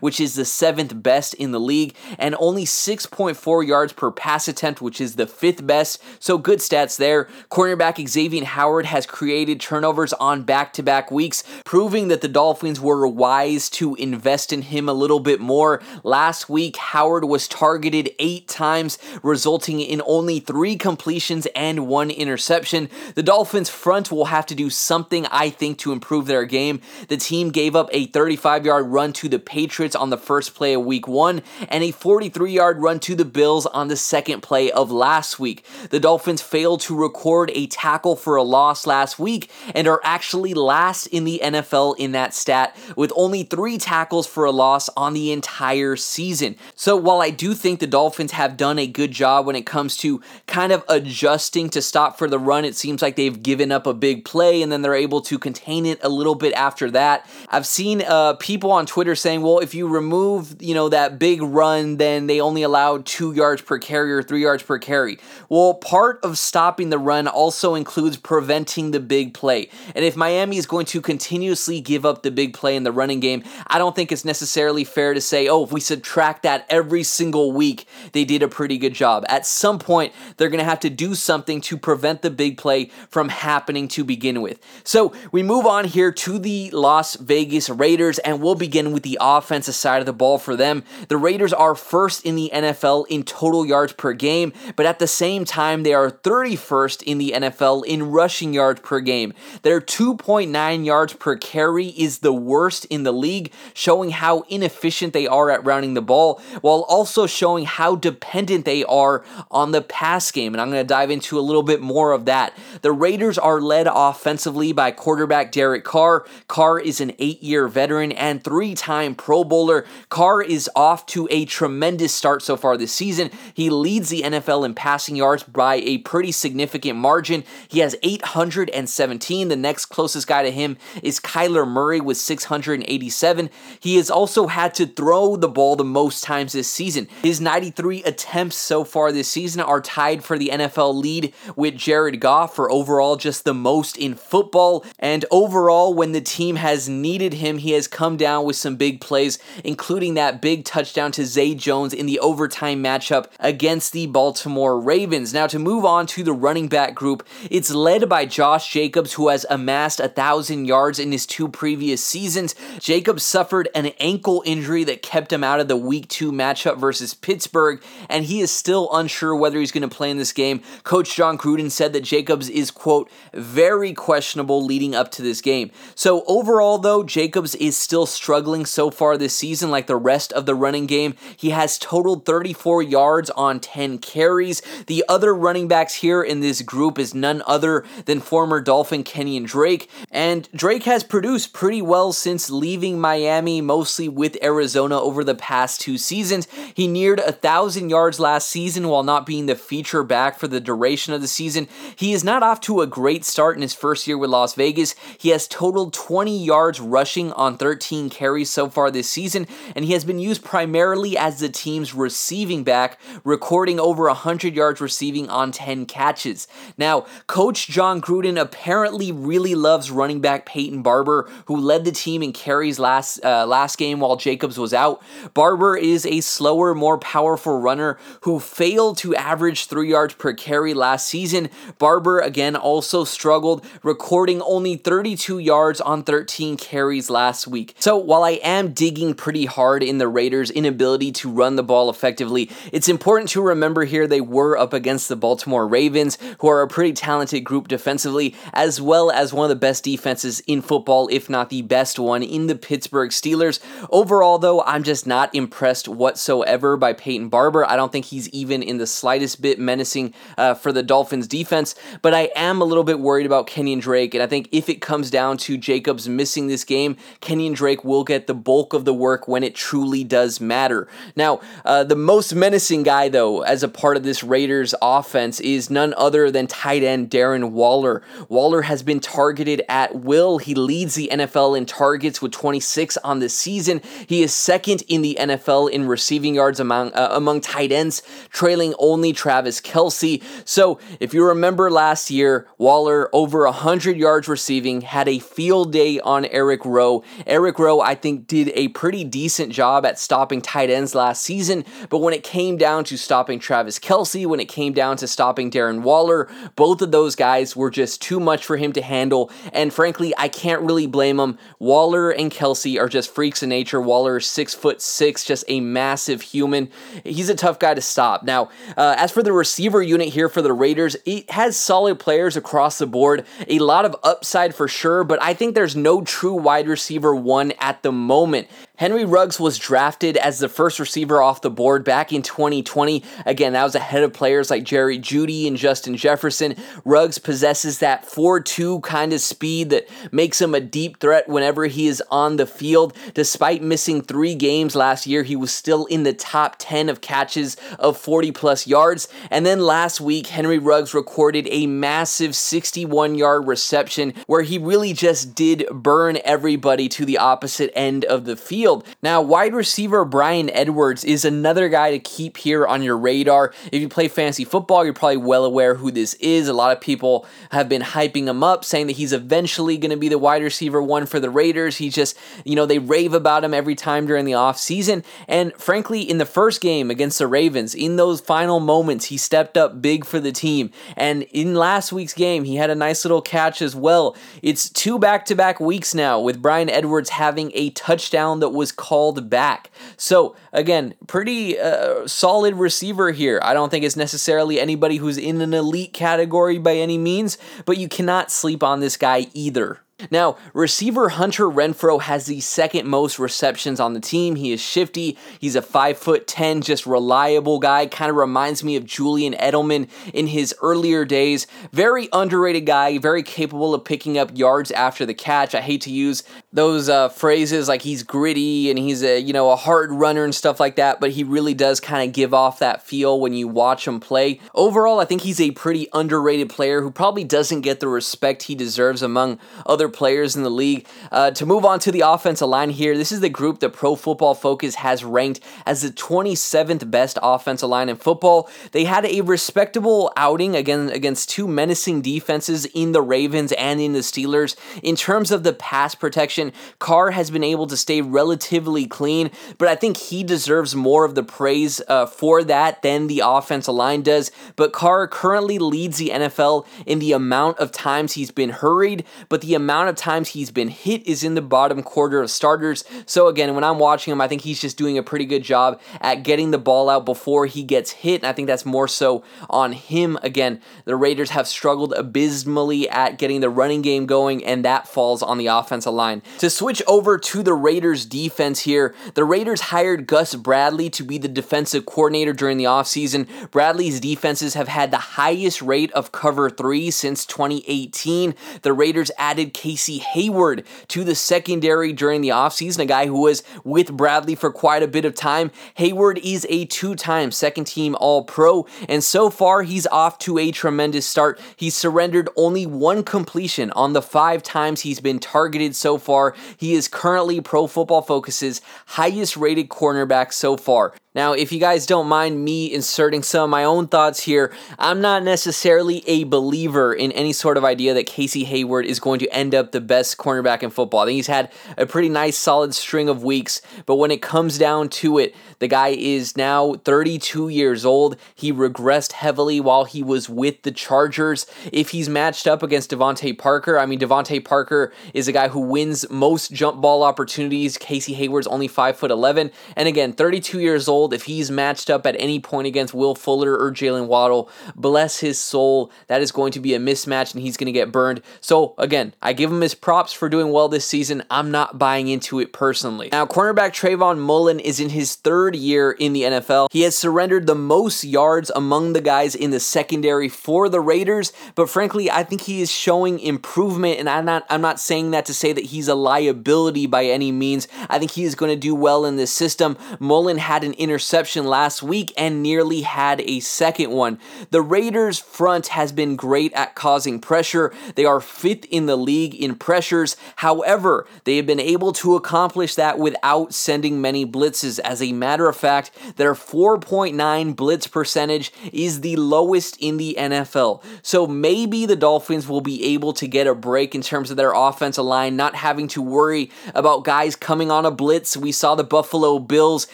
which 0.00 0.20
is 0.20 0.34
the 0.34 0.44
seventh 0.44 1.02
best 1.02 1.34
in 1.34 1.52
the 1.52 1.60
league, 1.60 1.94
and 2.18 2.34
only 2.38 2.64
6.4 2.64 3.66
yards 3.66 3.92
per 3.92 4.10
pass 4.10 4.48
attempt, 4.48 4.80
which 4.80 5.00
is 5.00 5.16
the 5.16 5.26
fifth 5.26 5.66
best. 5.66 6.02
So 6.18 6.38
good 6.38 6.58
stats 6.58 6.96
there. 6.96 7.28
Cornerback 7.50 8.06
Xavier 8.08 8.44
Howard 8.44 8.86
has 8.86 9.06
created 9.06 9.60
turnovers 9.60 10.12
on 10.14 10.42
back 10.42 10.72
to 10.74 10.82
back 10.82 11.10
weeks, 11.10 11.44
proving 11.64 12.08
that 12.08 12.20
the 12.20 12.28
Dolphins 12.28 12.80
were 12.80 13.06
wise 13.06 13.68
to 13.70 13.94
invest 13.96 14.52
in 14.52 14.62
him 14.62 14.88
a 14.88 14.92
little 14.92 15.20
bit 15.20 15.40
more. 15.40 15.82
Last 16.02 16.48
week, 16.48 16.76
Howard 16.76 17.24
was 17.24 17.48
targeted 17.48 18.10
eight 18.18 18.48
times, 18.48 18.98
resulting 19.22 19.80
in 19.80 20.02
only 20.06 20.40
three 20.40 20.76
completions 20.76 21.46
and 21.54 21.86
one 21.86 22.10
interception. 22.10 22.88
The 23.14 23.22
Dolphins 23.22 23.70
front 23.70 24.10
will 24.10 24.26
have 24.26 24.46
to 24.46 24.54
do 24.54 24.70
something, 24.70 25.26
I 25.26 25.50
think, 25.50 25.78
to 25.78 25.92
improve 25.92 26.26
their 26.26 26.44
game. 26.44 26.80
The 27.08 27.16
team 27.16 27.50
gave 27.50 27.74
up 27.74 27.88
a 27.92 28.06
35 28.06 28.66
yard 28.66 28.86
run 28.86 29.12
to 29.14 29.27
the 29.28 29.38
Patriots 29.38 29.94
on 29.94 30.10
the 30.10 30.18
first 30.18 30.54
play 30.54 30.74
of 30.74 30.84
week 30.84 31.06
one 31.06 31.42
and 31.68 31.84
a 31.84 31.90
43 31.90 32.52
yard 32.52 32.78
run 32.78 32.98
to 33.00 33.14
the 33.14 33.24
Bills 33.24 33.66
on 33.66 33.88
the 33.88 33.96
second 33.96 34.42
play 34.42 34.70
of 34.70 34.90
last 34.90 35.38
week. 35.38 35.64
The 35.90 36.00
Dolphins 36.00 36.42
failed 36.42 36.80
to 36.82 36.96
record 36.96 37.50
a 37.54 37.66
tackle 37.66 38.16
for 38.16 38.36
a 38.36 38.42
loss 38.42 38.86
last 38.86 39.18
week 39.18 39.50
and 39.74 39.86
are 39.86 40.00
actually 40.04 40.54
last 40.54 41.06
in 41.06 41.24
the 41.24 41.40
NFL 41.42 41.96
in 41.98 42.12
that 42.12 42.34
stat 42.34 42.76
with 42.96 43.12
only 43.14 43.42
three 43.42 43.78
tackles 43.78 44.26
for 44.26 44.44
a 44.44 44.50
loss 44.50 44.88
on 44.96 45.14
the 45.14 45.32
entire 45.32 45.96
season. 45.96 46.56
So 46.74 46.96
while 46.96 47.20
I 47.20 47.30
do 47.30 47.54
think 47.54 47.80
the 47.80 47.86
Dolphins 47.86 48.32
have 48.32 48.56
done 48.56 48.78
a 48.78 48.86
good 48.86 49.12
job 49.12 49.46
when 49.46 49.56
it 49.56 49.66
comes 49.66 49.96
to 49.98 50.22
kind 50.46 50.72
of 50.72 50.84
adjusting 50.88 51.70
to 51.70 51.82
stop 51.82 52.18
for 52.18 52.28
the 52.28 52.38
run, 52.38 52.64
it 52.64 52.76
seems 52.76 53.02
like 53.02 53.16
they've 53.16 53.42
given 53.42 53.70
up 53.72 53.86
a 53.86 53.94
big 53.94 54.24
play 54.24 54.62
and 54.62 54.70
then 54.72 54.82
they're 54.82 54.94
able 54.94 55.20
to 55.22 55.38
contain 55.38 55.86
it 55.86 55.98
a 56.02 56.08
little 56.08 56.34
bit 56.34 56.52
after 56.54 56.90
that. 56.90 57.28
I've 57.48 57.66
seen 57.66 58.02
uh, 58.02 58.34
people 58.34 58.70
on 58.70 58.86
Twitter 58.86 59.07
saying, 59.14 59.42
well, 59.42 59.58
if 59.58 59.74
you 59.74 59.88
remove, 59.88 60.56
you 60.60 60.74
know, 60.74 60.88
that 60.88 61.18
big 61.18 61.42
run, 61.42 61.96
then 61.96 62.26
they 62.26 62.40
only 62.40 62.62
allowed 62.62 63.06
two 63.06 63.32
yards 63.32 63.62
per 63.62 63.78
carry 63.78 64.12
or 64.12 64.22
three 64.22 64.42
yards 64.42 64.62
per 64.62 64.78
carry. 64.78 65.18
Well, 65.48 65.74
part 65.74 66.20
of 66.22 66.38
stopping 66.38 66.90
the 66.90 66.98
run 66.98 67.28
also 67.28 67.74
includes 67.74 68.16
preventing 68.16 68.90
the 68.90 69.00
big 69.00 69.34
play. 69.34 69.70
And 69.94 70.04
if 70.04 70.16
Miami 70.16 70.56
is 70.56 70.66
going 70.66 70.86
to 70.86 71.00
continuously 71.00 71.80
give 71.80 72.04
up 72.04 72.22
the 72.22 72.30
big 72.30 72.54
play 72.54 72.76
in 72.76 72.82
the 72.82 72.92
running 72.92 73.20
game, 73.20 73.44
I 73.66 73.78
don't 73.78 73.94
think 73.94 74.12
it's 74.12 74.24
necessarily 74.24 74.84
fair 74.84 75.14
to 75.14 75.20
say, 75.20 75.48
oh, 75.48 75.64
if 75.64 75.72
we 75.72 75.80
subtract 75.80 76.42
that 76.42 76.66
every 76.68 77.02
single 77.02 77.52
week, 77.52 77.86
they 78.12 78.24
did 78.24 78.42
a 78.42 78.48
pretty 78.48 78.78
good 78.78 78.94
job. 78.94 79.24
At 79.28 79.46
some 79.46 79.78
point, 79.78 80.12
they're 80.36 80.48
going 80.48 80.58
to 80.58 80.64
have 80.64 80.80
to 80.80 80.90
do 80.90 81.14
something 81.14 81.60
to 81.62 81.76
prevent 81.76 82.22
the 82.22 82.30
big 82.30 82.58
play 82.58 82.90
from 83.08 83.28
happening 83.28 83.88
to 83.88 84.04
begin 84.04 84.42
with. 84.42 84.58
So 84.84 85.12
we 85.32 85.42
move 85.42 85.66
on 85.66 85.84
here 85.84 86.12
to 86.12 86.38
the 86.38 86.70
Las 86.72 87.16
Vegas 87.16 87.70
Raiders, 87.70 88.18
and 88.20 88.40
we'll 88.40 88.54
begin 88.54 88.92
with 88.98 89.04
the 89.04 89.18
offensive 89.20 89.76
side 89.76 90.00
of 90.00 90.06
the 90.06 90.12
ball 90.12 90.38
for 90.38 90.56
them. 90.56 90.82
The 91.06 91.16
Raiders 91.16 91.52
are 91.52 91.76
first 91.76 92.26
in 92.26 92.34
the 92.34 92.50
NFL 92.52 93.06
in 93.08 93.22
total 93.22 93.64
yards 93.64 93.92
per 93.92 94.12
game, 94.12 94.52
but 94.74 94.86
at 94.86 94.98
the 94.98 95.06
same 95.06 95.44
time, 95.44 95.84
they 95.84 95.94
are 95.94 96.10
31st 96.10 97.04
in 97.04 97.18
the 97.18 97.32
NFL 97.36 97.86
in 97.86 98.10
rushing 98.10 98.52
yards 98.52 98.80
per 98.80 98.98
game. 98.98 99.34
Their 99.62 99.80
2.9 99.80 100.84
yards 100.84 101.12
per 101.12 101.36
carry 101.36 101.86
is 101.86 102.18
the 102.18 102.32
worst 102.32 102.86
in 102.86 103.04
the 103.04 103.12
league, 103.12 103.52
showing 103.72 104.10
how 104.10 104.40
inefficient 104.48 105.12
they 105.12 105.28
are 105.28 105.48
at 105.48 105.64
rounding 105.64 105.94
the 105.94 106.02
ball, 106.02 106.40
while 106.60 106.84
also 106.88 107.28
showing 107.28 107.66
how 107.66 107.94
dependent 107.94 108.64
they 108.64 108.82
are 108.82 109.24
on 109.48 109.70
the 109.70 109.82
pass 109.82 110.32
game. 110.32 110.54
And 110.54 110.60
I'm 110.60 110.70
going 110.70 110.82
to 110.82 110.88
dive 110.88 111.12
into 111.12 111.38
a 111.38 111.40
little 111.40 111.62
bit 111.62 111.80
more 111.80 112.10
of 112.10 112.24
that. 112.24 112.52
The 112.82 112.90
Raiders 112.90 113.38
are 113.38 113.60
led 113.60 113.86
offensively 113.88 114.72
by 114.72 114.90
quarterback 114.90 115.52
Derek 115.52 115.84
Carr. 115.84 116.26
Carr 116.48 116.80
is 116.80 117.00
an 117.00 117.12
eight 117.20 117.40
year 117.44 117.68
veteran 117.68 118.10
and 118.10 118.42
three 118.42 118.74
time 118.74 118.87
Pro 118.88 119.44
Bowler. 119.44 119.84
Carr 120.08 120.40
is 120.40 120.70
off 120.74 121.04
to 121.06 121.28
a 121.30 121.44
tremendous 121.44 122.14
start 122.14 122.42
so 122.42 122.56
far 122.56 122.78
this 122.78 122.92
season. 122.92 123.30
He 123.52 123.68
leads 123.68 124.08
the 124.08 124.22
NFL 124.22 124.64
in 124.64 124.72
passing 124.72 125.14
yards 125.14 125.42
by 125.42 125.76
a 125.76 125.98
pretty 125.98 126.32
significant 126.32 126.98
margin. 126.98 127.44
He 127.68 127.80
has 127.80 127.94
817. 128.02 129.48
The 129.48 129.56
next 129.56 129.86
closest 129.86 130.26
guy 130.26 130.42
to 130.42 130.50
him 130.50 130.78
is 131.02 131.20
Kyler 131.20 131.68
Murray 131.68 132.00
with 132.00 132.16
687. 132.16 133.50
He 133.78 133.96
has 133.96 134.10
also 134.10 134.46
had 134.46 134.72
to 134.76 134.86
throw 134.86 135.36
the 135.36 135.48
ball 135.48 135.76
the 135.76 135.84
most 135.84 136.24
times 136.24 136.54
this 136.54 136.70
season. 136.70 137.08
His 137.22 137.42
93 137.42 138.04
attempts 138.04 138.56
so 138.56 138.84
far 138.84 139.12
this 139.12 139.28
season 139.28 139.60
are 139.60 139.82
tied 139.82 140.24
for 140.24 140.38
the 140.38 140.48
NFL 140.48 140.94
lead 140.94 141.34
with 141.56 141.76
Jared 141.76 142.20
Goff 142.20 142.54
for 142.54 142.70
overall 142.70 143.16
just 143.16 143.44
the 143.44 143.52
most 143.52 143.98
in 143.98 144.14
football. 144.14 144.82
And 144.98 145.26
overall, 145.30 145.92
when 145.92 146.12
the 146.12 146.22
team 146.22 146.56
has 146.56 146.88
needed 146.88 147.34
him, 147.34 147.58
he 147.58 147.72
has 147.72 147.86
come 147.86 148.16
down 148.16 148.46
with 148.46 148.56
some 148.56 148.77
big 148.78 149.00
plays, 149.00 149.38
including 149.64 150.14
that 150.14 150.40
big 150.40 150.64
touchdown 150.64 151.12
to 151.12 151.26
Zay 151.26 151.54
Jones 151.54 151.92
in 151.92 152.06
the 152.06 152.20
overtime 152.20 152.82
matchup 152.82 153.26
against 153.40 153.92
the 153.92 154.06
Baltimore 154.06 154.80
Ravens. 154.80 155.34
Now, 155.34 155.46
to 155.48 155.58
move 155.58 155.84
on 155.84 156.06
to 156.08 156.22
the 156.22 156.32
running 156.32 156.68
back 156.68 156.94
group, 156.94 157.26
it's 157.50 157.70
led 157.70 158.08
by 158.08 158.24
Josh 158.24 158.72
Jacobs, 158.72 159.14
who 159.14 159.28
has 159.28 159.44
amassed 159.50 160.00
a 160.00 160.08
thousand 160.08 160.66
yards 160.66 160.98
in 160.98 161.12
his 161.12 161.26
two 161.26 161.48
previous 161.48 162.02
seasons. 162.02 162.54
Jacobs 162.78 163.22
suffered 163.22 163.68
an 163.74 163.86
ankle 163.98 164.42
injury 164.46 164.84
that 164.84 165.02
kept 165.02 165.32
him 165.32 165.42
out 165.42 165.60
of 165.60 165.68
the 165.68 165.76
week 165.76 166.08
two 166.08 166.32
matchup 166.32 166.78
versus 166.78 167.14
Pittsburgh, 167.14 167.82
and 168.08 168.24
he 168.24 168.40
is 168.40 168.50
still 168.50 168.88
unsure 168.92 169.34
whether 169.34 169.58
he's 169.58 169.72
going 169.72 169.88
to 169.88 169.94
play 169.94 170.10
in 170.10 170.18
this 170.18 170.32
game. 170.32 170.62
Coach 170.84 171.16
Jon 171.16 171.36
Gruden 171.36 171.70
said 171.70 171.92
that 171.92 172.02
Jacobs 172.02 172.48
is, 172.48 172.70
quote, 172.70 173.10
very 173.32 173.92
questionable 173.92 174.64
leading 174.64 174.94
up 174.94 175.10
to 175.12 175.22
this 175.22 175.40
game. 175.40 175.70
So 175.94 176.24
overall, 176.26 176.78
though, 176.78 177.02
Jacobs 177.02 177.54
is 177.56 177.76
still 177.76 178.06
struggling 178.06 178.66
so 178.68 178.90
far 178.90 179.16
this 179.16 179.36
season, 179.36 179.70
like 179.70 179.86
the 179.86 179.96
rest 179.96 180.32
of 180.32 180.46
the 180.46 180.54
running 180.54 180.86
game. 180.86 181.14
He 181.36 181.50
has 181.50 181.78
totaled 181.78 182.24
34 182.24 182.82
yards 182.82 183.30
on 183.30 183.60
10 183.60 183.98
carries. 183.98 184.62
The 184.86 185.04
other 185.08 185.34
running 185.34 185.68
backs 185.68 185.94
here 185.94 186.22
in 186.22 186.40
this 186.40 186.62
group 186.62 186.98
is 186.98 187.14
none 187.14 187.42
other 187.46 187.84
than 188.04 188.20
former 188.20 188.60
Dolphin 188.60 189.04
Kenyan 189.04 189.46
Drake. 189.46 189.88
And 190.10 190.48
Drake 190.52 190.84
has 190.84 191.04
produced 191.04 191.52
pretty 191.52 191.82
well 191.82 192.12
since 192.12 192.50
leaving 192.50 193.00
Miami, 193.00 193.60
mostly 193.60 194.08
with 194.08 194.36
Arizona 194.42 195.00
over 195.00 195.24
the 195.24 195.34
past 195.34 195.80
two 195.80 195.98
seasons. 195.98 196.46
He 196.74 196.86
neared 196.86 197.20
a 197.20 197.32
thousand 197.32 197.90
yards 197.90 198.20
last 198.20 198.48
season 198.48 198.88
while 198.88 199.02
not 199.02 199.26
being 199.26 199.46
the 199.46 199.54
feature 199.54 200.02
back 200.02 200.38
for 200.38 200.48
the 200.48 200.60
duration 200.60 201.12
of 201.14 201.20
the 201.20 201.28
season. 201.28 201.68
He 201.96 202.12
is 202.12 202.24
not 202.24 202.42
off 202.42 202.60
to 202.62 202.80
a 202.80 202.86
great 202.86 203.24
start 203.24 203.56
in 203.56 203.62
his 203.62 203.74
first 203.74 204.06
year 204.06 204.18
with 204.18 204.30
Las 204.30 204.54
Vegas. 204.54 204.94
He 205.18 205.30
has 205.30 205.48
totaled 205.48 205.92
20 205.92 206.44
yards 206.44 206.80
rushing 206.80 207.32
on 207.32 207.56
13 207.56 208.10
carries 208.10 208.50
so 208.58 208.68
far 208.68 208.90
this 208.90 209.08
season, 209.08 209.46
and 209.76 209.84
he 209.84 209.92
has 209.92 210.04
been 210.04 210.18
used 210.18 210.42
primarily 210.42 211.16
as 211.16 211.38
the 211.38 211.48
team's 211.48 211.94
receiving 211.94 212.64
back, 212.64 212.98
recording 213.22 213.78
over 213.78 214.06
100 214.06 214.52
yards 214.52 214.80
receiving 214.80 215.30
on 215.30 215.52
10 215.52 215.86
catches. 215.86 216.48
Now, 216.76 217.06
Coach 217.28 217.68
Jon 217.68 218.00
Gruden 218.00 218.36
apparently 218.36 219.12
really 219.12 219.54
loves 219.54 219.92
running 219.92 220.20
back 220.20 220.44
Peyton 220.44 220.82
Barber, 220.82 221.30
who 221.44 221.56
led 221.56 221.84
the 221.84 221.92
team 221.92 222.20
in 222.20 222.32
carries 222.32 222.80
last 222.80 223.24
uh, 223.24 223.46
last 223.46 223.78
game 223.78 224.00
while 224.00 224.16
Jacobs 224.16 224.58
was 224.58 224.74
out. 224.74 225.00
Barber 225.34 225.76
is 225.76 226.04
a 226.04 226.20
slower, 226.20 226.74
more 226.74 226.98
powerful 226.98 227.60
runner 227.60 227.96
who 228.22 228.40
failed 228.40 228.98
to 228.98 229.14
average 229.14 229.66
three 229.66 229.90
yards 229.90 230.14
per 230.14 230.32
carry 230.32 230.74
last 230.74 231.06
season. 231.06 231.48
Barber 231.78 232.18
again 232.18 232.56
also 232.56 233.04
struggled, 233.04 233.64
recording 233.84 234.42
only 234.42 234.74
32 234.74 235.38
yards 235.38 235.80
on 235.80 236.02
13 236.02 236.56
carries 236.56 237.08
last 237.08 237.46
week. 237.46 237.76
So 237.78 237.96
while 237.96 238.24
I 238.24 238.40
am 238.48 238.72
digging 238.72 239.14
pretty 239.14 239.44
hard 239.44 239.82
in 239.82 239.98
the 239.98 240.08
Raiders' 240.08 240.50
inability 240.50 241.12
to 241.12 241.30
run 241.30 241.56
the 241.56 241.62
ball 241.62 241.90
effectively, 241.90 242.50
it's 242.72 242.88
important 242.88 243.28
to 243.30 243.42
remember 243.42 243.84
here 243.84 244.06
they 244.06 244.20
were 244.20 244.56
up 244.56 244.72
against 244.72 245.08
the 245.08 245.16
Baltimore 245.16 245.66
Ravens, 245.66 246.18
who 246.40 246.48
are 246.48 246.62
a 246.62 246.68
pretty 246.68 246.92
talented 246.92 247.44
group 247.44 247.68
defensively, 247.68 248.34
as 248.52 248.80
well 248.80 249.10
as 249.10 249.32
one 249.32 249.44
of 249.44 249.50
the 249.50 249.56
best 249.56 249.84
defenses 249.84 250.40
in 250.40 250.62
football, 250.62 251.08
if 251.12 251.28
not 251.28 251.50
the 251.50 251.62
best 251.62 251.98
one, 251.98 252.22
in 252.22 252.46
the 252.46 252.56
Pittsburgh 252.56 253.10
Steelers. 253.10 253.60
Overall, 253.90 254.38
though, 254.38 254.62
I'm 254.62 254.82
just 254.82 255.06
not 255.06 255.34
impressed 255.34 255.88
whatsoever 255.88 256.76
by 256.76 256.92
Peyton 256.92 257.28
Barber. 257.28 257.68
I 257.68 257.76
don't 257.76 257.92
think 257.92 258.06
he's 258.06 258.28
even 258.30 258.62
in 258.62 258.78
the 258.78 258.86
slightest 258.86 259.42
bit 259.42 259.58
menacing 259.58 260.14
uh, 260.36 260.54
for 260.54 260.72
the 260.72 260.82
Dolphins 260.82 261.28
defense, 261.28 261.74
but 262.02 262.14
I 262.14 262.30
am 262.34 262.60
a 262.60 262.64
little 262.64 262.84
bit 262.84 263.00
worried 263.00 263.26
about 263.26 263.46
Kenyan 263.46 263.80
Drake, 263.80 264.14
and 264.14 264.22
I 264.22 264.26
think 264.26 264.48
if 264.52 264.68
it 264.68 264.80
comes 264.80 265.10
down 265.10 265.36
to 265.38 265.56
Jacobs 265.58 266.08
missing 266.08 266.46
this 266.46 266.64
game, 266.64 266.96
Kenyan 267.20 267.54
Drake 267.54 267.84
will 267.84 268.04
get 268.04 268.26
the 268.26 268.37
bulk 268.44 268.72
of 268.72 268.84
the 268.84 268.94
work 268.94 269.28
when 269.28 269.42
it 269.42 269.54
truly 269.54 270.04
does 270.04 270.40
matter. 270.40 270.88
Now, 271.16 271.40
uh, 271.64 271.84
the 271.84 271.96
most 271.96 272.34
menacing 272.34 272.82
guy, 272.82 273.08
though, 273.08 273.42
as 273.42 273.62
a 273.62 273.68
part 273.68 273.96
of 273.96 274.02
this 274.02 274.22
Raiders 274.22 274.74
offense 274.80 275.40
is 275.40 275.70
none 275.70 275.94
other 275.96 276.30
than 276.30 276.46
tight 276.46 276.82
end 276.82 277.10
Darren 277.10 277.50
Waller. 277.50 278.02
Waller 278.28 278.62
has 278.62 278.82
been 278.82 279.00
targeted 279.00 279.62
at 279.68 279.94
will. 279.94 280.38
He 280.38 280.54
leads 280.54 280.94
the 280.94 281.08
NFL 281.12 281.56
in 281.56 281.66
targets 281.66 282.22
with 282.22 282.32
26 282.32 282.96
on 282.98 283.18
the 283.18 283.28
season. 283.28 283.80
He 284.06 284.22
is 284.22 284.32
second 284.32 284.82
in 284.88 285.02
the 285.02 285.16
NFL 285.20 285.70
in 285.70 285.86
receiving 285.86 286.34
yards 286.34 286.60
among 286.60 286.92
uh, 286.92 287.08
among 287.12 287.40
tight 287.40 287.72
ends, 287.72 288.02
trailing 288.30 288.74
only 288.78 289.12
Travis 289.12 289.60
Kelce. 289.60 290.22
So, 290.44 290.78
if 291.00 291.12
you 291.14 291.24
remember 291.26 291.70
last 291.70 292.10
year, 292.10 292.46
Waller 292.58 293.08
over 293.12 293.44
100 293.44 293.96
yards 293.96 294.28
receiving, 294.28 294.82
had 294.82 295.08
a 295.08 295.18
field 295.18 295.72
day 295.72 296.00
on 296.00 296.24
Eric 296.26 296.64
Rowe. 296.64 297.02
Eric 297.26 297.58
Rowe, 297.58 297.80
I 297.80 297.94
think, 297.94 298.17
did 298.26 298.50
a 298.54 298.68
pretty 298.68 299.04
decent 299.04 299.52
job 299.52 299.86
at 299.86 299.98
stopping 299.98 300.42
tight 300.42 300.70
ends 300.70 300.94
last 300.94 301.22
season, 301.22 301.64
but 301.88 301.98
when 301.98 302.12
it 302.12 302.24
came 302.24 302.56
down 302.56 302.84
to 302.84 302.98
stopping 302.98 303.38
Travis 303.38 303.78
Kelce, 303.78 304.26
when 304.26 304.40
it 304.40 304.48
came 304.48 304.72
down 304.72 304.96
to 304.96 305.06
stopping 305.06 305.50
Darren 305.50 305.82
Waller, 305.82 306.28
both 306.56 306.82
of 306.82 306.90
those 306.90 307.14
guys 307.14 307.54
were 307.54 307.70
just 307.70 308.02
too 308.02 308.18
much 308.18 308.44
for 308.44 308.56
him 308.56 308.72
to 308.72 308.82
handle, 308.82 309.30
and 309.52 309.72
frankly, 309.72 310.12
I 310.18 310.28
can't 310.28 310.62
really 310.62 310.86
blame 310.86 311.20
him. 311.20 311.38
Waller 311.58 312.10
and 312.10 312.30
Kelce 312.30 312.80
are 312.80 312.88
just 312.88 313.14
freaks 313.14 313.42
of 313.42 313.48
nature. 313.48 313.80
Waller 313.80 314.16
is 314.16 314.26
six 314.26 314.54
foot 314.54 314.82
six, 314.82 315.24
just 315.24 315.44
a 315.48 315.60
massive 315.60 316.22
human. 316.22 316.70
He's 317.04 317.28
a 317.28 317.34
tough 317.34 317.58
guy 317.58 317.74
to 317.74 317.80
stop. 317.80 318.24
Now, 318.24 318.50
uh, 318.76 318.96
as 318.98 319.12
for 319.12 319.22
the 319.22 319.32
receiver 319.32 319.82
unit 319.82 320.08
here 320.08 320.28
for 320.28 320.42
the 320.42 320.52
Raiders, 320.52 320.96
it 321.04 321.30
has 321.30 321.56
solid 321.56 321.98
players 321.98 322.36
across 322.36 322.78
the 322.78 322.86
board, 322.86 323.24
a 323.46 323.58
lot 323.58 323.84
of 323.84 323.94
upside 324.02 324.54
for 324.54 324.68
sure, 324.68 325.04
but 325.04 325.22
I 325.22 325.34
think 325.34 325.54
there's 325.54 325.76
no 325.76 326.02
true 326.02 326.34
wide 326.34 326.66
receiver 326.66 327.14
one 327.14 327.52
at 327.60 327.82
the 327.82 327.92
moment 327.92 328.07
moment 328.08 328.48
Henry 328.78 329.04
Ruggs 329.04 329.40
was 329.40 329.58
drafted 329.58 330.16
as 330.16 330.38
the 330.38 330.48
first 330.48 330.78
receiver 330.78 331.20
off 331.20 331.40
the 331.40 331.50
board 331.50 331.82
back 331.82 332.12
in 332.12 332.22
2020. 332.22 333.02
Again, 333.26 333.54
that 333.54 333.64
was 333.64 333.74
ahead 333.74 334.04
of 334.04 334.12
players 334.12 334.50
like 334.50 334.62
Jerry 334.62 335.00
Jeudy 335.00 335.48
and 335.48 335.56
Justin 335.56 335.96
Jefferson. 335.96 336.54
Ruggs 336.84 337.18
possesses 337.18 337.80
that 337.80 338.04
4 338.04 338.38
2 338.38 338.78
kind 338.82 339.12
of 339.12 339.20
speed 339.20 339.70
that 339.70 339.88
makes 340.12 340.40
him 340.40 340.54
a 340.54 340.60
deep 340.60 341.00
threat 341.00 341.28
whenever 341.28 341.66
he 341.66 341.88
is 341.88 342.00
on 342.08 342.36
the 342.36 342.46
field. 342.46 342.96
Despite 343.14 343.64
missing 343.64 344.00
three 344.00 344.36
games 344.36 344.76
last 344.76 345.08
year, 345.08 345.24
he 345.24 345.34
was 345.34 345.52
still 345.52 345.86
in 345.86 346.04
the 346.04 346.12
top 346.12 346.54
10 346.60 346.88
of 346.88 347.00
catches 347.00 347.56
of 347.80 347.98
40 347.98 348.30
plus 348.30 348.68
yards. 348.68 349.08
And 349.28 349.44
then 349.44 349.58
last 349.58 350.00
week, 350.00 350.28
Henry 350.28 350.58
Ruggs 350.58 350.94
recorded 350.94 351.48
a 351.50 351.66
massive 351.66 352.36
61 352.36 353.16
yard 353.16 353.48
reception 353.48 354.14
where 354.28 354.42
he 354.42 354.56
really 354.56 354.92
just 354.92 355.34
did 355.34 355.66
burn 355.72 356.18
everybody 356.24 356.88
to 356.90 357.04
the 357.04 357.18
opposite 357.18 357.72
end 357.74 358.04
of 358.04 358.24
the 358.24 358.36
field 358.36 358.67
field. 358.68 358.86
Now, 359.02 359.22
wide 359.22 359.54
receiver 359.54 360.04
Bryan 360.04 360.50
Edwards 360.50 361.04
is 361.04 361.24
another 361.24 361.68
guy 361.68 361.90
to 361.92 361.98
keep 361.98 362.36
here 362.36 362.66
on 362.66 362.82
your 362.82 362.98
radar. 362.98 363.54
If 363.72 363.80
you 363.80 363.88
play 363.88 364.08
fantasy 364.08 364.44
football, 364.44 364.84
you're 364.84 364.92
probably 364.92 365.16
well 365.16 365.44
aware 365.44 365.74
who 365.74 365.90
this 365.90 366.14
is. 366.14 366.48
A 366.48 366.52
lot 366.52 366.76
of 366.76 366.80
people 366.80 367.26
have 367.50 367.68
been 367.68 367.80
hyping 367.80 368.26
him 368.26 368.44
up, 368.44 368.64
saying 368.64 368.88
that 368.88 368.96
he's 368.96 369.12
eventually 369.12 369.78
going 369.78 369.90
to 369.90 369.96
be 369.96 370.08
the 370.08 370.18
wide 370.18 370.42
receiver 370.42 370.82
one 370.82 371.06
for 371.06 371.18
the 371.18 371.30
Raiders. 371.30 371.78
He 371.78 371.88
just, 371.88 372.18
you 372.44 372.54
know, 372.54 372.66
they 372.66 372.78
rave 372.78 373.14
about 373.14 373.44
him 373.44 373.54
every 373.54 373.74
time 373.74 374.06
during 374.06 374.26
the 374.26 374.32
offseason. 374.32 375.02
And 375.26 375.54
frankly, 375.54 376.02
in 376.02 376.18
the 376.18 376.26
first 376.26 376.60
game 376.60 376.90
against 376.90 377.18
the 377.18 377.26
Ravens, 377.26 377.74
in 377.74 377.96
those 377.96 378.20
final 378.20 378.60
moments, 378.60 379.06
he 379.06 379.16
stepped 379.16 379.56
up 379.56 379.80
big 379.80 380.04
for 380.04 380.20
the 380.20 380.32
team. 380.32 380.70
And 380.96 381.22
in 381.24 381.54
last 381.54 381.92
week's 381.92 382.14
game, 382.14 382.44
he 382.44 382.56
had 382.56 382.70
a 382.70 382.74
nice 382.74 383.04
little 383.04 383.22
catch 383.22 383.62
as 383.62 383.74
well. 383.74 384.14
It's 384.42 384.68
two 384.68 384.98
back 384.98 385.24
to 385.26 385.34
back 385.34 385.58
weeks 385.58 385.94
now 385.94 386.20
with 386.20 386.42
Bryan 386.42 386.68
Edwards 386.68 387.10
having 387.10 387.50
a 387.54 387.70
touchdown 387.70 388.40
that 388.40 388.50
was 388.58 388.72
called 388.72 389.30
back. 389.30 389.70
So, 389.96 390.36
again, 390.52 390.94
pretty 391.06 391.58
uh, 391.58 392.06
solid 392.06 392.54
receiver 392.56 393.12
here. 393.12 393.40
I 393.42 393.54
don't 393.54 393.70
think 393.70 393.84
it's 393.84 393.96
necessarily 393.96 394.60
anybody 394.60 394.96
who's 394.96 395.16
in 395.16 395.40
an 395.40 395.54
elite 395.54 395.94
category 395.94 396.58
by 396.58 396.74
any 396.74 396.98
means, 396.98 397.38
but 397.64 397.78
you 397.78 397.88
cannot 397.88 398.30
sleep 398.30 398.62
on 398.62 398.80
this 398.80 398.96
guy 398.98 399.28
either. 399.32 399.80
Now, 400.12 400.36
receiver 400.54 401.08
Hunter 401.08 401.46
Renfrow 401.46 402.00
has 402.00 402.26
the 402.26 402.38
second 402.38 402.86
most 402.86 403.18
receptions 403.18 403.80
on 403.80 403.94
the 403.94 404.00
team. 404.00 404.36
He 404.36 404.52
is 404.52 404.60
shifty. 404.60 405.18
He's 405.40 405.56
a 405.56 405.62
5 405.62 405.98
foot 405.98 406.28
10, 406.28 406.62
just 406.62 406.86
reliable 406.86 407.58
guy. 407.58 407.86
Kind 407.86 408.10
of 408.10 408.14
reminds 408.14 408.62
me 408.62 408.76
of 408.76 408.86
Julian 408.86 409.34
Edelman 409.34 409.88
in 410.14 410.28
his 410.28 410.54
earlier 410.62 411.04
days. 411.04 411.48
Very 411.72 412.08
underrated 412.12 412.64
guy, 412.64 412.98
very 412.98 413.24
capable 413.24 413.74
of 413.74 413.84
picking 413.84 414.16
up 414.16 414.30
yards 414.38 414.70
after 414.70 415.04
the 415.04 415.14
catch. 415.14 415.52
I 415.52 415.60
hate 415.60 415.80
to 415.80 415.90
use 415.90 416.22
those 416.50 416.88
uh, 416.88 417.10
phrases 417.10 417.68
like 417.68 417.82
he's 417.82 418.02
gritty 418.02 418.70
and 418.70 418.78
he's 418.78 419.02
a, 419.02 419.20
you 419.20 419.34
know, 419.34 419.50
a 419.50 419.56
hard 419.56 419.92
runner 419.92 420.24
and 420.24 420.34
stuff 420.34 420.58
like 420.58 420.76
that, 420.76 420.98
but 420.98 421.10
he 421.10 421.22
really 421.22 421.52
does 421.52 421.78
kind 421.78 422.08
of 422.08 422.14
give 422.14 422.32
off 422.32 422.58
that 422.60 422.82
feel 422.82 423.20
when 423.20 423.34
you 423.34 423.46
watch 423.46 423.86
him 423.86 424.00
play. 424.00 424.40
Overall, 424.54 424.98
I 424.98 425.04
think 425.04 425.22
he's 425.22 425.42
a 425.42 425.50
pretty 425.50 425.88
underrated 425.92 426.48
player 426.48 426.80
who 426.80 426.90
probably 426.90 427.22
doesn't 427.22 427.60
get 427.60 427.80
the 427.80 427.88
respect 427.88 428.44
he 428.44 428.54
deserves 428.54 429.02
among 429.02 429.38
other 429.66 429.90
players 429.90 430.36
in 430.36 430.42
the 430.42 430.50
league. 430.50 430.86
Uh, 431.12 431.30
to 431.32 431.44
move 431.44 431.66
on 431.66 431.80
to 431.80 431.92
the 431.92 432.00
offensive 432.00 432.48
line 432.48 432.70
here, 432.70 432.96
this 432.96 433.12
is 433.12 433.20
the 433.20 433.28
group 433.28 433.58
that 433.58 433.74
Pro 433.74 433.94
Football 433.94 434.34
Focus 434.34 434.76
has 434.76 435.04
ranked 435.04 435.40
as 435.66 435.82
the 435.82 435.90
27th 435.90 436.90
best 436.90 437.18
offensive 437.22 437.68
line 437.68 437.90
in 437.90 437.96
football. 437.96 438.48
They 438.72 438.84
had 438.84 439.04
a 439.04 439.20
respectable 439.20 440.10
outing 440.16 440.56
again 440.56 440.88
against 440.88 441.28
two 441.28 441.46
menacing 441.46 442.00
defenses 442.00 442.64
in 442.64 442.92
the 442.92 443.02
Ravens 443.02 443.52
and 443.52 443.82
in 443.82 443.92
the 443.92 443.98
Steelers. 443.98 444.56
In 444.82 444.96
terms 444.96 445.30
of 445.30 445.42
the 445.42 445.52
pass 445.52 445.94
protection, 445.94 446.37
Carr 446.78 447.10
has 447.12 447.30
been 447.30 447.44
able 447.44 447.66
to 447.66 447.76
stay 447.76 448.00
relatively 448.00 448.86
clean, 448.86 449.30
but 449.58 449.68
I 449.68 449.74
think 449.74 449.96
he 449.96 450.22
deserves 450.22 450.74
more 450.74 451.04
of 451.04 451.14
the 451.14 451.22
praise 451.22 451.80
uh, 451.88 452.06
for 452.06 452.44
that 452.44 452.82
than 452.82 453.06
the 453.06 453.22
offensive 453.24 453.74
line 453.74 454.02
does. 454.02 454.30
But 454.56 454.72
Carr 454.72 455.08
currently 455.08 455.58
leads 455.58 455.98
the 455.98 456.10
NFL 456.10 456.66
in 456.86 456.98
the 456.98 457.12
amount 457.12 457.58
of 457.58 457.72
times 457.72 458.12
he's 458.12 458.30
been 458.30 458.50
hurried, 458.50 459.04
but 459.28 459.40
the 459.40 459.54
amount 459.54 459.88
amount 459.88 459.90
of 459.90 459.96
times 459.96 460.30
he's 460.30 460.50
been 460.50 460.68
hit 460.68 461.06
is 461.06 461.22
in 461.22 461.34
the 461.34 461.40
bottom 461.42 461.82
quarter 461.82 462.20
of 462.20 462.30
starters. 462.30 462.84
So 463.06 463.28
again, 463.28 463.54
when 463.54 463.64
I'm 463.64 463.78
watching 463.78 464.12
him, 464.12 464.20
I 464.20 464.26
think 464.26 464.42
he's 464.42 464.60
just 464.60 464.76
doing 464.76 464.98
a 464.98 465.02
pretty 465.02 465.24
good 465.24 465.42
job 465.44 465.80
at 466.00 466.24
getting 466.24 466.50
the 466.50 466.58
ball 466.58 466.90
out 466.90 467.04
before 467.04 467.46
he 467.46 467.62
gets 467.62 467.92
hit. 467.92 468.22
And 468.22 468.26
I 468.26 468.32
think 468.32 468.48
that's 468.48 468.66
more 468.66 468.88
so 468.88 469.22
on 469.48 469.72
him. 469.72 470.18
Again, 470.22 470.60
the 470.84 470.96
Raiders 470.96 471.30
have 471.30 471.46
struggled 471.46 471.92
abysmally 471.92 472.88
at 472.88 473.18
getting 473.18 473.40
the 473.40 473.50
running 473.50 473.82
game 473.82 474.06
going, 474.06 474.44
and 474.44 474.64
that 474.64 474.88
falls 474.88 475.22
on 475.22 475.38
the 475.38 475.46
offensive 475.46 475.94
line. 475.94 476.22
To 476.38 476.50
switch 476.50 476.82
over 476.86 477.18
to 477.18 477.42
the 477.42 477.54
Raiders 477.54 478.06
defense 478.06 478.60
here, 478.60 478.94
the 479.14 479.24
Raiders 479.24 479.60
hired 479.60 480.06
Gus 480.06 480.34
Bradley 480.36 480.88
to 480.90 481.02
be 481.02 481.18
the 481.18 481.26
defensive 481.26 481.84
coordinator 481.84 482.32
during 482.32 482.58
the 482.58 482.64
offseason. 482.64 483.26
Bradley's 483.50 483.98
defenses 483.98 484.54
have 484.54 484.68
had 484.68 484.90
the 484.90 484.98
highest 484.98 485.60
rate 485.62 485.90
of 485.92 486.12
cover 486.12 486.48
three 486.48 486.92
since 486.92 487.26
2018. 487.26 488.34
The 488.62 488.72
Raiders 488.72 489.10
added 489.18 489.52
Casey 489.52 489.98
Hayward 489.98 490.64
to 490.88 491.02
the 491.02 491.14
secondary 491.14 491.92
during 491.92 492.20
the 492.20 492.28
offseason, 492.28 492.80
a 492.80 492.86
guy 492.86 493.06
who 493.06 493.20
was 493.20 493.42
with 493.64 493.92
Bradley 493.96 494.36
for 494.36 494.52
quite 494.52 494.82
a 494.82 494.88
bit 494.88 495.04
of 495.04 495.14
time. 495.14 495.50
Hayward 495.74 496.18
is 496.18 496.46
a 496.48 496.66
two 496.66 496.94
time 496.94 497.32
second 497.32 497.64
team 497.64 497.96
All 497.98 498.22
Pro, 498.22 498.66
and 498.88 499.02
so 499.02 499.28
far 499.28 499.62
he's 499.62 499.86
off 499.88 500.18
to 500.20 500.38
a 500.38 500.52
tremendous 500.52 501.06
start. 501.06 501.40
He's 501.56 501.74
surrendered 501.74 502.28
only 502.36 502.64
one 502.64 503.02
completion 503.02 503.72
on 503.72 503.92
the 503.92 504.02
five 504.02 504.42
times 504.42 504.82
he's 504.82 505.00
been 505.00 505.18
targeted 505.18 505.74
so 505.74 505.98
far. 505.98 506.17
He 506.56 506.74
is 506.74 506.88
currently 506.88 507.40
Pro 507.40 507.66
Football 507.66 508.02
Focus's 508.02 508.60
highest 508.86 509.36
rated 509.36 509.68
cornerback 509.68 510.32
so 510.32 510.56
far. 510.56 510.92
Now, 511.18 511.32
if 511.32 511.50
you 511.50 511.58
guys 511.58 511.84
don't 511.84 512.06
mind 512.06 512.44
me 512.44 512.72
inserting 512.72 513.24
some 513.24 513.42
of 513.42 513.50
my 513.50 513.64
own 513.64 513.88
thoughts 513.88 514.20
here, 514.20 514.52
I'm 514.78 515.00
not 515.00 515.24
necessarily 515.24 516.04
a 516.06 516.22
believer 516.22 516.94
in 516.94 517.10
any 517.10 517.32
sort 517.32 517.56
of 517.56 517.64
idea 517.64 517.92
that 517.94 518.06
Casey 518.06 518.44
Hayward 518.44 518.86
is 518.86 519.00
going 519.00 519.18
to 519.18 519.28
end 519.34 519.52
up 519.52 519.72
the 519.72 519.80
best 519.80 520.16
cornerback 520.16 520.62
in 520.62 520.70
football. 520.70 521.00
I 521.00 521.06
think 521.06 521.16
he's 521.16 521.26
had 521.26 521.50
a 521.76 521.86
pretty 521.86 522.08
nice, 522.08 522.38
solid 522.38 522.72
string 522.72 523.08
of 523.08 523.24
weeks, 523.24 523.60
but 523.84 523.96
when 523.96 524.12
it 524.12 524.22
comes 524.22 524.58
down 524.58 524.90
to 524.90 525.18
it, 525.18 525.34
the 525.58 525.66
guy 525.66 525.88
is 525.88 526.36
now 526.36 526.74
32 526.84 527.48
years 527.48 527.84
old. 527.84 528.16
He 528.36 528.52
regressed 528.52 529.10
heavily 529.10 529.58
while 529.58 529.86
he 529.86 530.04
was 530.04 530.28
with 530.28 530.62
the 530.62 530.70
Chargers. 530.70 531.46
If 531.72 531.90
he's 531.90 532.08
matched 532.08 532.46
up 532.46 532.62
against 532.62 532.92
DeVante 532.92 533.36
Parker, 533.36 533.76
I 533.76 533.86
mean, 533.86 533.98
DeVante 533.98 534.44
Parker 534.44 534.92
is 535.14 535.26
a 535.26 535.32
guy 535.32 535.48
who 535.48 535.62
wins 535.62 536.08
most 536.10 536.52
jump 536.52 536.80
ball 536.80 537.02
opportunities. 537.02 537.76
Casey 537.76 538.12
Hayward's 538.12 538.46
only 538.46 538.68
5 538.68 538.96
foot 538.96 539.10
11, 539.10 539.50
and 539.74 539.88
again, 539.88 540.12
32 540.12 540.60
years 540.60 540.86
old 540.86 541.07
if 541.12 541.24
he's 541.24 541.50
matched 541.50 541.90
up 541.90 542.06
at 542.06 542.16
any 542.18 542.40
point 542.40 542.66
against 542.66 542.94
Will 542.94 543.14
Fuller 543.14 543.56
or 543.56 543.70
Jaylen 543.70 544.06
Waddle. 544.06 544.50
Bless 544.76 545.20
his 545.20 545.38
soul. 545.38 545.90
That 546.06 546.22
is 546.22 546.32
going 546.32 546.52
to 546.52 546.60
be 546.60 546.74
a 546.74 546.78
mismatch 546.78 547.34
and 547.34 547.42
he's 547.42 547.56
going 547.56 547.66
to 547.66 547.72
get 547.72 547.92
burned. 547.92 548.22
So, 548.40 548.74
again, 548.78 549.14
I 549.22 549.32
give 549.32 549.50
him 549.50 549.60
his 549.60 549.74
props 549.74 550.12
for 550.12 550.28
doing 550.28 550.50
well 550.52 550.68
this 550.68 550.84
season. 550.84 551.22
I'm 551.30 551.50
not 551.50 551.78
buying 551.78 552.08
into 552.08 552.40
it 552.40 552.52
personally. 552.52 553.08
Now, 553.12 553.26
cornerback 553.26 553.70
Trayvon 553.70 554.18
Mullen 554.18 554.60
is 554.60 554.80
in 554.80 554.90
his 554.90 555.14
third 555.14 555.56
year 555.56 555.90
in 555.90 556.12
the 556.12 556.22
NFL. 556.22 556.68
He 556.70 556.82
has 556.82 556.96
surrendered 556.96 557.46
the 557.46 557.54
most 557.54 558.04
yards 558.04 558.50
among 558.54 558.92
the 558.92 559.00
guys 559.00 559.34
in 559.34 559.50
the 559.50 559.60
secondary 559.60 560.28
for 560.28 560.68
the 560.68 560.80
Raiders, 560.80 561.32
but 561.54 561.68
frankly, 561.68 562.10
I 562.10 562.24
think 562.24 562.42
he 562.42 562.60
is 562.60 562.70
showing 562.70 563.18
improvement, 563.20 563.98
and 563.98 564.08
I'm 564.08 564.24
not 564.24 564.46
I'm 564.48 564.60
not 564.60 564.80
saying 564.80 565.10
that 565.12 565.26
to 565.26 565.34
say 565.34 565.52
that 565.52 565.66
he's 565.66 565.88
a 565.88 565.94
liability 565.94 566.86
by 566.86 567.04
any 567.04 567.32
means. 567.32 567.68
I 567.88 567.98
think 567.98 568.12
he 568.12 568.24
is 568.24 568.34
going 568.34 568.50
to 568.50 568.56
do 568.56 568.74
well 568.74 569.04
in 569.04 569.16
this 569.16 569.32
system. 569.32 569.76
Mullen 569.98 570.38
had 570.38 570.64
an 570.64 570.74
interception 570.88 571.44
last 571.44 571.82
week 571.82 572.14
and 572.16 572.42
nearly 572.42 572.80
had 572.80 573.20
a 573.20 573.40
second 573.40 573.90
one. 573.90 574.18
The 574.50 574.62
Raiders 574.62 575.18
front 575.18 575.68
has 575.68 575.92
been 575.92 576.16
great 576.16 576.52
at 576.54 576.74
causing 576.74 577.20
pressure. 577.20 577.74
They 577.94 578.06
are 578.06 578.20
fifth 578.20 578.64
in 578.70 578.86
the 578.86 578.96
league 578.96 579.34
in 579.34 579.54
pressures. 579.54 580.16
However, 580.36 581.06
they 581.24 581.36
have 581.36 581.44
been 581.44 581.60
able 581.60 581.92
to 581.92 582.16
accomplish 582.16 582.74
that 582.76 582.98
without 582.98 583.52
sending 583.52 584.00
many 584.00 584.24
blitzes. 584.24 584.78
As 584.80 585.02
a 585.02 585.12
matter 585.12 585.46
of 585.46 585.56
fact, 585.56 585.90
their 586.16 586.32
4.9 586.32 587.54
blitz 587.54 587.86
percentage 587.86 588.50
is 588.72 589.02
the 589.02 589.16
lowest 589.16 589.76
in 589.80 589.98
the 589.98 590.16
NFL. 590.18 590.82
So 591.02 591.26
maybe 591.26 591.84
the 591.84 591.96
Dolphins 591.96 592.48
will 592.48 592.62
be 592.62 592.94
able 592.94 593.12
to 593.12 593.26
get 593.26 593.46
a 593.46 593.54
break 593.54 593.94
in 593.94 594.00
terms 594.00 594.30
of 594.30 594.38
their 594.38 594.52
offensive 594.54 595.04
line, 595.04 595.36
not 595.36 595.54
having 595.54 595.88
to 595.88 596.00
worry 596.00 596.50
about 596.74 597.04
guys 597.04 597.36
coming 597.36 597.70
on 597.70 597.84
a 597.84 597.90
blitz. 597.90 598.36
We 598.36 598.52
saw 598.52 598.74
the 598.74 598.84
Buffalo 598.84 599.38
Bills 599.38 599.86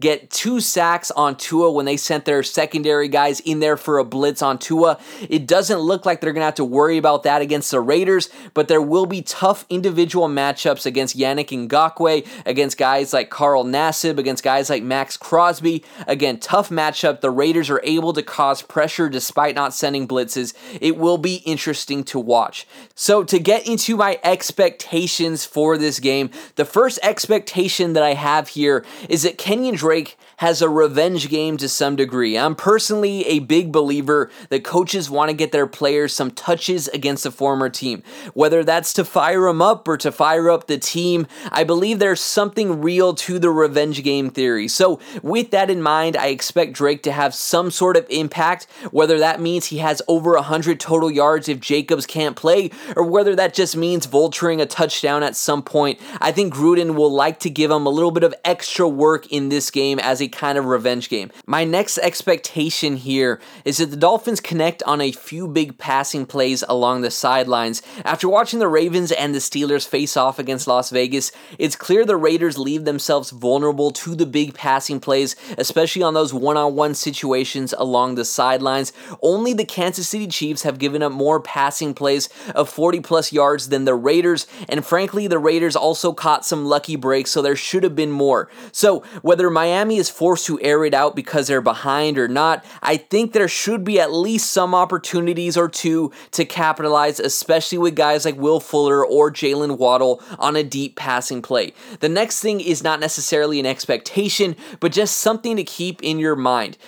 get 0.00 0.30
two 0.30 0.60
sacks 0.64 1.10
on 1.12 1.36
Tua 1.36 1.70
when 1.70 1.86
they 1.86 1.96
sent 1.96 2.24
their 2.24 2.42
secondary 2.42 3.08
guys 3.08 3.40
in 3.40 3.60
there 3.60 3.76
for 3.76 3.98
a 3.98 4.04
blitz 4.04 4.42
on 4.42 4.58
Tua. 4.58 4.98
It 5.28 5.46
doesn't 5.46 5.78
look 5.78 6.06
like 6.06 6.20
they're 6.20 6.32
going 6.32 6.42
to 6.42 6.46
have 6.46 6.54
to 6.56 6.64
worry 6.64 6.98
about 6.98 7.22
that 7.24 7.42
against 7.42 7.70
the 7.70 7.80
Raiders, 7.80 8.28
but 8.54 8.68
there 8.68 8.82
will 8.82 9.06
be 9.06 9.22
tough 9.22 9.64
individual 9.68 10.28
matchups 10.28 10.86
against 10.86 11.16
Yannick 11.16 11.48
Ngakoue, 11.68 12.26
against 12.46 12.78
guys 12.78 13.12
like 13.12 13.30
Carl 13.30 13.64
Nassib, 13.64 14.18
against 14.18 14.42
guys 14.42 14.70
like 14.70 14.82
Maxx 14.82 15.16
Crosby. 15.16 15.84
Again, 16.06 16.38
tough 16.38 16.70
matchup. 16.70 17.20
The 17.20 17.30
Raiders 17.30 17.70
are 17.70 17.80
able 17.84 18.12
to 18.12 18.22
cause 18.22 18.62
pressure 18.62 19.08
despite 19.08 19.54
not 19.54 19.74
sending 19.74 20.08
blitzes. 20.08 20.54
It 20.80 20.96
will 20.96 21.18
be 21.18 21.36
interesting 21.44 22.04
to 22.04 22.18
watch. 22.18 22.66
So, 22.94 23.24
to 23.24 23.38
get 23.38 23.66
into 23.66 23.96
my 23.96 24.18
expectations 24.22 25.44
for 25.44 25.76
this 25.76 26.00
game, 26.00 26.30
the 26.56 26.64
first 26.64 26.98
expectation 27.02 27.92
that 27.94 28.02
I 28.02 28.14
have 28.14 28.48
here 28.48 28.84
is 29.08 29.22
that 29.22 29.38
Kenyan 29.38 29.76
Drake 29.76 30.16
has 30.38 30.62
a 30.62 30.68
revenge 30.68 31.28
game 31.28 31.56
to 31.58 31.68
some 31.68 31.96
degree. 31.96 32.38
I'm 32.38 32.54
personally 32.54 33.26
a 33.26 33.38
big 33.40 33.72
believer 33.72 34.30
that 34.48 34.64
coaches 34.64 35.10
want 35.10 35.30
to 35.30 35.36
get 35.36 35.52
their 35.52 35.66
players 35.66 36.12
some 36.12 36.30
touches 36.30 36.88
against 36.88 37.26
a 37.26 37.30
former 37.30 37.68
team. 37.68 38.02
Whether 38.34 38.64
that's 38.64 38.92
to 38.94 39.04
fire 39.04 39.42
them 39.42 39.62
up 39.62 39.86
or 39.88 39.96
to 39.98 40.12
fire 40.12 40.50
up 40.50 40.66
the 40.66 40.78
team, 40.78 41.26
I 41.50 41.64
believe 41.64 41.98
there's 41.98 42.20
something 42.20 42.80
real 42.80 43.14
to 43.14 43.38
the 43.38 43.50
revenge 43.50 44.02
game 44.02 44.30
theory. 44.30 44.68
So, 44.68 45.00
with 45.22 45.50
that 45.50 45.70
in 45.70 45.82
mind, 45.82 46.16
I 46.16 46.28
expect 46.28 46.72
Drake 46.72 47.02
to 47.04 47.12
have 47.12 47.34
some 47.34 47.70
sort 47.70 47.96
of 47.96 48.06
impact, 48.10 48.66
whether 48.90 49.18
that 49.18 49.40
means 49.40 49.66
he 49.66 49.78
has 49.78 50.02
over 50.08 50.32
100 50.32 50.80
total 50.80 51.10
yards 51.10 51.48
if 51.48 51.60
Jacobs 51.60 52.06
can't 52.06 52.36
play, 52.36 52.70
or 52.96 53.04
whether 53.04 53.34
that 53.36 53.54
just 53.54 53.76
means 53.76 54.06
vulturing 54.06 54.60
a 54.60 54.66
touchdown 54.66 55.22
at 55.22 55.36
some 55.36 55.62
point. 55.62 56.00
I 56.20 56.32
think 56.32 56.54
Gruden 56.54 56.94
will 56.94 57.12
like 57.12 57.40
to 57.40 57.50
give 57.50 57.70
him 57.70 57.86
a 57.86 57.90
little 57.90 58.10
bit 58.10 58.24
of 58.24 58.34
extra 58.44 58.88
work 58.88 59.26
in 59.32 59.48
this 59.48 59.70
game 59.70 59.98
as 59.98 60.20
a 60.20 60.28
kind 60.34 60.58
of 60.58 60.66
revenge 60.66 61.08
game. 61.08 61.30
My 61.46 61.64
next 61.64 61.98
expectation 61.98 62.96
here 62.96 63.40
is 63.64 63.78
that 63.78 63.86
the 63.86 63.96
Dolphins 63.96 64.40
connect 64.40 64.82
on 64.82 65.00
a 65.00 65.12
few 65.12 65.48
big 65.48 65.78
passing 65.78 66.26
plays 66.26 66.64
along 66.68 67.00
the 67.00 67.10
sidelines. 67.10 67.80
After 68.04 68.28
watching 68.28 68.58
the 68.58 68.68
Ravens 68.68 69.12
and 69.12 69.34
the 69.34 69.38
Steelers 69.38 69.88
face 69.88 70.16
off 70.16 70.38
against 70.38 70.66
Las 70.66 70.90
Vegas, 70.90 71.30
it's 71.58 71.76
clear 71.76 72.04
the 72.04 72.16
Raiders 72.16 72.58
leave 72.58 72.84
themselves 72.84 73.30
vulnerable 73.30 73.90
to 73.92 74.14
the 74.14 74.26
big 74.26 74.54
passing 74.54 75.00
plays, 75.00 75.36
especially 75.56 76.02
on 76.02 76.14
those 76.14 76.34
one 76.34 76.56
on 76.56 76.74
one 76.74 76.94
situations 76.94 77.72
along 77.78 78.14
the 78.16 78.24
sidelines. 78.24 78.92
Only 79.22 79.52
the 79.52 79.64
Kansas 79.64 80.08
City 80.08 80.26
Chiefs 80.26 80.62
have 80.62 80.78
given 80.78 81.02
up 81.02 81.12
more 81.12 81.40
passing 81.40 81.94
plays 81.94 82.28
of 82.54 82.68
40 82.68 83.00
plus 83.00 83.32
yards 83.32 83.68
than 83.68 83.84
the 83.84 83.94
Raiders, 83.94 84.46
and 84.68 84.84
frankly, 84.84 85.26
the 85.26 85.38
Raiders 85.38 85.76
also 85.76 86.12
caught 86.12 86.44
some 86.44 86.64
lucky 86.66 86.96
breaks, 86.96 87.30
so 87.30 87.40
there 87.40 87.56
should 87.56 87.82
have 87.82 87.94
been 87.94 88.10
more. 88.10 88.48
So, 88.72 89.00
whether 89.22 89.48
Miami 89.50 89.96
is 89.96 90.10
forced 90.14 90.46
to 90.46 90.60
air 90.60 90.84
it 90.84 90.94
out 90.94 91.16
because 91.16 91.48
they're 91.48 91.60
behind 91.60 92.18
or 92.18 92.28
not, 92.28 92.64
I 92.82 92.96
think 92.96 93.32
there 93.32 93.48
should 93.48 93.82
be 93.82 93.98
at 93.98 94.12
least 94.12 94.52
some 94.52 94.74
opportunities 94.74 95.56
or 95.56 95.68
two 95.68 96.12
to 96.30 96.44
capitalize, 96.44 97.18
especially 97.18 97.78
with 97.78 97.96
guys 97.96 98.24
like 98.24 98.36
Will 98.36 98.60
Fuller 98.60 99.04
or 99.04 99.32
Jaylen 99.32 99.76
Waddle 99.76 100.22
on 100.38 100.54
a 100.54 100.62
deep 100.62 100.94
passing 100.94 101.42
play. 101.42 101.72
The 101.98 102.08
next 102.08 102.40
thing 102.40 102.60
is 102.60 102.84
not 102.84 103.00
necessarily 103.00 103.58
an 103.58 103.66
expectation, 103.66 104.54
but 104.78 104.92
just 104.92 105.16
something 105.16 105.56
to 105.56 105.64
keep 105.64 106.00
in 106.02 106.20
your 106.20 106.36
mind. 106.36 106.78